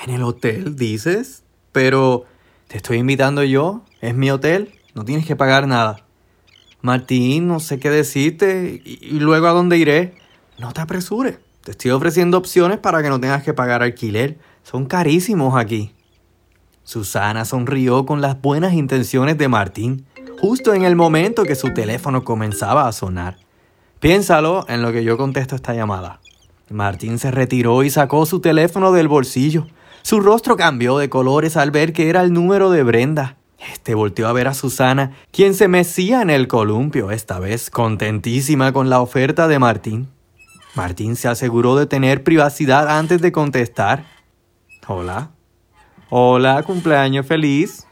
¿En 0.05 0.13
el 0.13 0.23
hotel, 0.23 0.77
dices? 0.77 1.43
Pero 1.73 2.27
te 2.69 2.77
estoy 2.77 2.99
invitando 2.99 3.43
yo, 3.45 3.83
es 4.03 4.15
mi 4.15 4.31
hotel, 4.31 4.75
no 4.95 5.07
tienes 5.07 5.27
que 5.27 5.37
pagar 5.37 5.67
nada. 5.67 6.05
Martín, 6.83 7.49
no 7.49 7.61
sé 7.61 7.79
qué 7.79 7.89
decirte, 7.89 8.83
y 8.85 9.19
luego 9.21 9.47
a 9.47 9.53
dónde 9.53 9.79
iré. 9.79 10.24
No 10.59 10.73
te 10.73 10.81
apresures, 10.81 11.39
te 11.63 11.73
estoy 11.73 11.91
ofreciendo 11.91 12.39
opciones 12.39 12.79
para 12.79 13.03
que 13.03 13.09
no 13.09 13.21
tengas 13.21 13.43
que 13.43 13.55
pagar 13.55 13.83
alquiler. 13.83 14.39
Son 14.63 14.87
carísimos 14.87 15.57
aquí. 15.57 15.93
Susana 16.85 17.45
sonrió 17.45 18.05
con 18.07 18.21
las 18.21 18.41
buenas 18.41 18.75
intenciones 18.75 19.39
de 19.39 19.49
Martín 19.49 20.07
justo 20.39 20.75
en 20.75 20.85
el 20.85 20.95
momento 20.97 21.45
que 21.45 21.55
su 21.55 21.73
teléfono 21.73 22.23
comenzaba 22.23 22.87
a 22.87 22.93
sonar. 22.93 23.39
Piénsalo 24.01 24.67
en 24.69 24.83
lo 24.83 24.93
que 24.93 25.03
yo 25.03 25.17
contesto 25.17 25.57
esta 25.57 25.75
llamada. 25.75 26.21
Martín 26.69 27.19
se 27.19 27.31
retiró 27.31 27.83
y 27.83 27.91
sacó 27.91 28.27
su 28.27 28.41
teléfono 28.41 28.93
del 28.93 29.09
bolsillo. 29.09 29.67
Su 30.03 30.21
rostro 30.21 30.57
cambió 30.57 30.99
de 30.99 31.09
colores 31.09 31.57
al 31.57 31.71
ver 31.71 31.93
que 31.93 32.11
era 32.11 32.21
el 32.23 32.33
número 32.33 32.71
de 32.71 32.83
Brenda. 32.83 33.37
Este 33.73 33.95
volteó 33.95 34.29
a 34.29 34.33
ver 34.35 34.49
a 34.49 34.55
Susana, 34.55 35.13
quien 35.31 35.55
se 35.55 35.69
mecía 35.69 36.21
en 36.21 36.29
el 36.29 36.49
columpio, 36.49 37.11
esta 37.11 37.39
vez 37.39 37.71
contentísima 37.71 38.73
con 38.73 38.91
la 38.91 39.01
oferta 39.01 39.49
de 39.49 39.59
Martín. 39.59 40.14
Martín 40.75 41.17
se 41.17 41.29
aseguró 41.29 41.77
de 41.77 41.87
tener 41.87 42.25
privacidad 42.25 42.89
antes 42.99 43.21
de 43.21 43.33
contestar. 43.33 44.05
Hola. 44.87 45.31
Hola, 46.11 46.63
cumpleaños 46.63 47.27
feliz. 47.27 47.87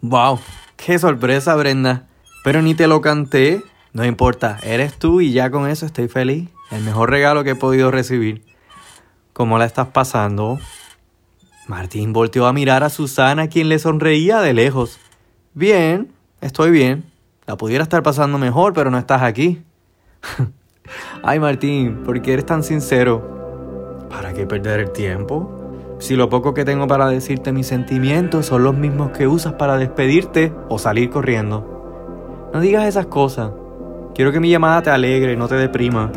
Wow, 0.00 0.38
Qué 0.78 0.98
sorpresa, 0.98 1.56
Brenda. 1.56 2.06
Pero 2.44 2.62
ni 2.62 2.74
te 2.74 2.86
lo 2.86 3.00
canté. 3.00 3.62
No 3.92 4.04
importa, 4.04 4.58
eres 4.62 4.96
tú 4.96 5.20
y 5.20 5.32
ya 5.32 5.50
con 5.50 5.68
eso 5.68 5.84
estoy 5.84 6.08
feliz. 6.08 6.48
El 6.70 6.82
mejor 6.84 7.10
regalo 7.10 7.42
que 7.42 7.50
he 7.50 7.54
podido 7.56 7.90
recibir. 7.90 8.44
¿Cómo 9.32 9.58
la 9.58 9.64
estás 9.64 9.88
pasando? 9.88 10.58
Martín 11.66 12.12
volteó 12.12 12.46
a 12.46 12.52
mirar 12.52 12.84
a 12.84 12.90
Susana, 12.90 13.48
quien 13.48 13.68
le 13.68 13.78
sonreía 13.78 14.40
de 14.40 14.54
lejos. 14.54 14.98
Bien, 15.52 16.12
estoy 16.40 16.70
bien. 16.70 17.04
La 17.46 17.56
pudiera 17.56 17.82
estar 17.82 18.02
pasando 18.02 18.38
mejor, 18.38 18.72
pero 18.72 18.90
no 18.90 18.98
estás 18.98 19.22
aquí. 19.22 19.62
Ay, 21.22 21.40
Martín, 21.40 22.04
¿por 22.04 22.20
qué 22.22 22.34
eres 22.34 22.46
tan 22.46 22.62
sincero? 22.62 24.06
¿Para 24.08 24.32
qué 24.32 24.46
perder 24.46 24.80
el 24.80 24.90
tiempo? 24.92 25.50
Si 25.98 26.14
lo 26.14 26.28
poco 26.28 26.54
que 26.54 26.64
tengo 26.64 26.86
para 26.86 27.08
decirte 27.08 27.52
mis 27.52 27.66
sentimientos 27.66 28.46
son 28.46 28.62
los 28.62 28.76
mismos 28.76 29.10
que 29.10 29.26
usas 29.26 29.54
para 29.54 29.76
despedirte 29.76 30.52
o 30.68 30.78
salir 30.78 31.10
corriendo. 31.10 32.48
No 32.52 32.60
digas 32.60 32.86
esas 32.86 33.06
cosas. 33.06 33.50
Quiero 34.14 34.30
que 34.30 34.40
mi 34.40 34.48
llamada 34.48 34.80
te 34.82 34.90
alegre, 34.90 35.36
no 35.36 35.48
te 35.48 35.56
deprima. 35.56 36.10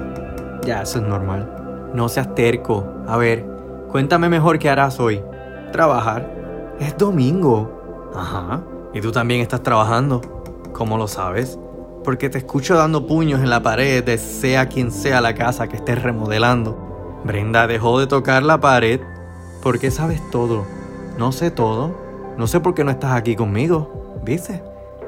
Ya, 0.63 0.83
eso 0.83 0.99
es 0.99 1.05
normal. 1.05 1.89
No 1.93 2.07
seas 2.07 2.33
terco. 2.35 2.87
A 3.07 3.17
ver, 3.17 3.45
cuéntame 3.89 4.29
mejor 4.29 4.59
qué 4.59 4.69
harás 4.69 4.99
hoy. 4.99 5.21
Trabajar. 5.71 6.75
Es 6.79 6.95
domingo. 6.95 8.09
Ajá. 8.15 8.61
Y 8.93 9.01
tú 9.01 9.11
también 9.11 9.41
estás 9.41 9.63
trabajando. 9.63 10.21
¿Cómo 10.73 10.97
lo 10.97 11.07
sabes? 11.07 11.59
Porque 12.03 12.29
te 12.29 12.39
escucho 12.39 12.75
dando 12.75 13.05
puños 13.07 13.41
en 13.41 13.49
la 13.49 13.61
pared 13.61 14.03
de 14.03 14.17
sea 14.17 14.67
quien 14.67 14.91
sea 14.91 15.21
la 15.21 15.35
casa 15.35 15.67
que 15.67 15.77
estés 15.77 16.01
remodelando. 16.01 17.21
Brenda 17.23 17.67
dejó 17.67 17.99
de 17.99 18.07
tocar 18.07 18.43
la 18.43 18.59
pared 18.59 18.99
¿Por 19.61 19.77
qué 19.77 19.91
sabes 19.91 20.27
todo? 20.31 20.65
No 21.19 21.31
sé 21.31 21.51
todo. 21.51 21.95
No 22.35 22.47
sé 22.47 22.59
por 22.59 22.73
qué 22.73 22.83
no 22.83 22.89
estás 22.89 23.11
aquí 23.11 23.35
conmigo. 23.35 24.19
¿Viste? 24.25 24.63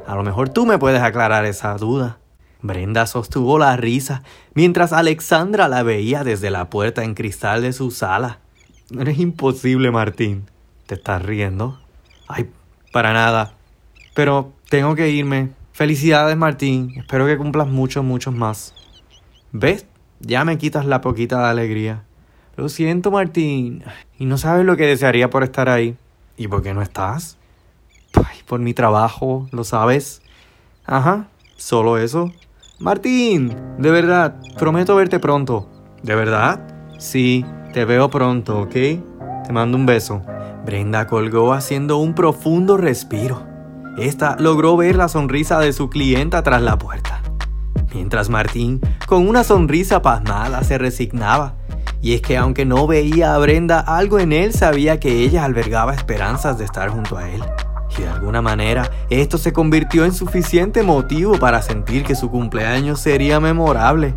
A 0.05 0.15
lo 0.15 0.21
mejor 0.21 0.49
tú 0.49 0.67
me 0.67 0.77
puedes 0.77 1.01
aclarar 1.01 1.45
esa 1.45 1.75
duda. 1.75 2.19
Brenda 2.61 3.07
sostuvo 3.07 3.57
la 3.57 3.75
risa 3.77 4.21
mientras 4.53 4.93
Alexandra 4.93 5.67
la 5.67 5.81
veía 5.81 6.23
desde 6.23 6.51
la 6.51 6.69
puerta 6.69 7.03
en 7.03 7.15
cristal 7.15 7.63
de 7.63 7.73
su 7.73 7.89
sala. 7.89 8.37
Eres 8.95 9.17
imposible, 9.17 9.89
Martín. 9.89 10.45
¿Te 10.85 10.95
estás 10.95 11.23
riendo? 11.23 11.79
Ay, 12.27 12.51
para 12.91 13.11
nada. 13.11 13.53
Pero 14.13 14.53
tengo 14.69 14.93
que 14.93 15.09
irme. 15.09 15.49
Felicidades, 15.73 16.37
Martín. 16.37 16.93
Espero 16.97 17.25
que 17.25 17.35
cumplas 17.35 17.67
muchos, 17.67 18.03
muchos 18.03 18.31
más. 18.31 18.75
¿Ves? 19.51 19.87
Ya 20.19 20.45
me 20.45 20.59
quitas 20.59 20.85
la 20.85 21.01
poquita 21.01 21.39
de 21.39 21.45
alegría. 21.47 22.03
Lo 22.55 22.69
siento, 22.69 23.09
Martín. 23.09 23.83
Y 24.19 24.25
no 24.25 24.37
sabes 24.37 24.67
lo 24.67 24.77
que 24.77 24.85
desearía 24.85 25.31
por 25.31 25.43
estar 25.43 25.69
ahí. 25.69 25.97
¿Y 26.37 26.47
por 26.47 26.61
qué 26.61 26.75
no 26.75 26.83
estás? 26.83 27.37
Por 28.45 28.59
mi 28.59 28.75
trabajo, 28.75 29.47
¿lo 29.51 29.63
sabes? 29.63 30.21
Ajá, 30.85 31.27
solo 31.57 31.97
eso. 31.97 32.31
Martín, 32.79 33.55
de 33.79 33.89
verdad, 33.89 34.35
prometo 34.59 34.95
verte 34.95 35.17
pronto. 35.17 35.67
¿De 36.03 36.13
verdad? 36.13 36.67
Sí, 36.99 37.43
te 37.73 37.85
veo 37.85 38.11
pronto, 38.11 38.61
¿ok? 38.61 38.73
Te 38.73 39.51
mando 39.51 39.75
un 39.75 39.87
beso. 39.87 40.21
Brenda 40.65 41.07
colgó 41.07 41.51
haciendo 41.51 41.97
un 41.97 42.13
profundo 42.13 42.77
respiro. 42.77 43.52
Esta 43.97 44.35
logró 44.39 44.75
ver 44.75 44.95
la 44.95 45.07
sonrisa 45.07 45.59
de 45.59 45.71
su 45.71 45.89
clienta 45.89 46.41
tras 46.41 46.61
la 46.61 46.77
puerta. 46.77 47.21
Mientras 47.93 48.29
Martín, 48.29 48.81
con 49.05 49.27
una 49.27 49.43
sonrisa 49.43 50.01
pasmada, 50.01 50.63
se 50.63 50.79
resignaba. 50.79 51.55
Y 52.01 52.15
es 52.15 52.21
que 52.21 52.35
aunque 52.35 52.65
no 52.65 52.87
veía 52.87 53.35
a 53.35 53.37
Brenda, 53.37 53.79
algo 53.79 54.17
en 54.19 54.33
él 54.33 54.51
sabía 54.51 54.99
que 54.99 55.19
ella 55.19 55.45
albergaba 55.45 55.93
esperanzas 55.93 56.57
de 56.57 56.65
estar 56.65 56.89
junto 56.89 57.17
a 57.17 57.29
él. 57.29 57.43
Y 57.97 58.01
de 58.01 58.09
alguna 58.09 58.41
manera, 58.41 58.89
esto 59.11 59.37
se 59.37 59.53
convirtió 59.53 60.05
en 60.05 60.13
suficiente 60.13 60.81
motivo 60.81 61.37
para 61.37 61.61
sentir 61.61 62.03
que 62.03 62.15
su 62.15 62.31
cumpleaños 62.31 62.99
sería 62.99 63.39
memorable. 63.39 64.15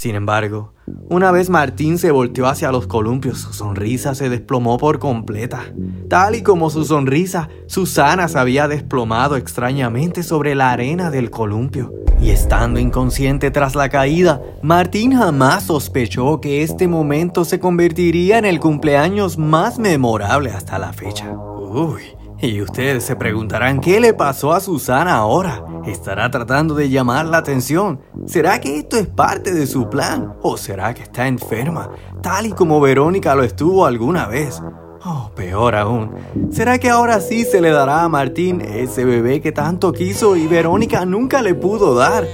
Sin 0.00 0.14
embargo, 0.14 0.72
una 1.10 1.30
vez 1.30 1.50
Martín 1.50 1.98
se 1.98 2.10
volteó 2.10 2.46
hacia 2.46 2.72
los 2.72 2.86
columpios, 2.86 3.36
su 3.36 3.52
sonrisa 3.52 4.14
se 4.14 4.30
desplomó 4.30 4.78
por 4.78 4.98
completa. 4.98 5.74
Tal 6.08 6.36
y 6.36 6.42
como 6.42 6.70
su 6.70 6.86
sonrisa, 6.86 7.50
Susana 7.66 8.26
se 8.26 8.38
había 8.38 8.66
desplomado 8.66 9.36
extrañamente 9.36 10.22
sobre 10.22 10.54
la 10.54 10.72
arena 10.72 11.10
del 11.10 11.28
columpio. 11.28 11.92
Y 12.18 12.30
estando 12.30 12.80
inconsciente 12.80 13.50
tras 13.50 13.74
la 13.74 13.90
caída, 13.90 14.40
Martín 14.62 15.14
jamás 15.18 15.64
sospechó 15.64 16.40
que 16.40 16.62
este 16.62 16.88
momento 16.88 17.44
se 17.44 17.60
convertiría 17.60 18.38
en 18.38 18.46
el 18.46 18.58
cumpleaños 18.58 19.36
más 19.36 19.78
memorable 19.78 20.50
hasta 20.50 20.78
la 20.78 20.94
fecha. 20.94 21.30
Uy, 21.30 22.00
y 22.42 22.62
ustedes 22.62 23.04
se 23.04 23.16
preguntarán 23.16 23.80
qué 23.80 24.00
le 24.00 24.14
pasó 24.14 24.52
a 24.52 24.60
Susana 24.60 25.16
ahora. 25.16 25.64
¿Estará 25.86 26.30
tratando 26.30 26.74
de 26.74 26.88
llamar 26.88 27.26
la 27.26 27.38
atención? 27.38 28.00
¿Será 28.26 28.60
que 28.60 28.78
esto 28.78 28.96
es 28.96 29.06
parte 29.06 29.52
de 29.52 29.66
su 29.66 29.88
plan? 29.90 30.34
¿O 30.42 30.56
será 30.56 30.94
que 30.94 31.02
está 31.02 31.26
enferma, 31.26 31.90
tal 32.22 32.46
y 32.46 32.52
como 32.52 32.80
Verónica 32.80 33.34
lo 33.34 33.42
estuvo 33.42 33.84
alguna 33.84 34.26
vez? 34.26 34.62
Oh, 35.04 35.30
peor 35.34 35.74
aún. 35.74 36.12
¿Será 36.50 36.78
que 36.78 36.90
ahora 36.90 37.20
sí 37.20 37.44
se 37.44 37.60
le 37.60 37.70
dará 37.70 38.02
a 38.02 38.08
Martín 38.08 38.60
ese 38.60 39.04
bebé 39.04 39.40
que 39.40 39.52
tanto 39.52 39.92
quiso 39.92 40.36
y 40.36 40.46
Verónica 40.46 41.04
nunca 41.06 41.42
le 41.42 41.54
pudo 41.54 41.94
dar? 41.94 42.26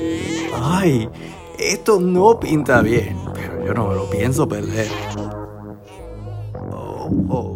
Ay, 0.63 1.09
esto 1.59 2.01
no 2.01 2.41
pinta 2.41 2.81
bien, 2.83 3.17
pero 3.35 3.65
yo 3.65 3.75
no 3.75 3.89
me 3.89 3.95
lo 3.95 4.11
pienso 4.11 4.49
perder. 4.49 4.89
Oh, 6.73 7.09
oh. 7.29 7.56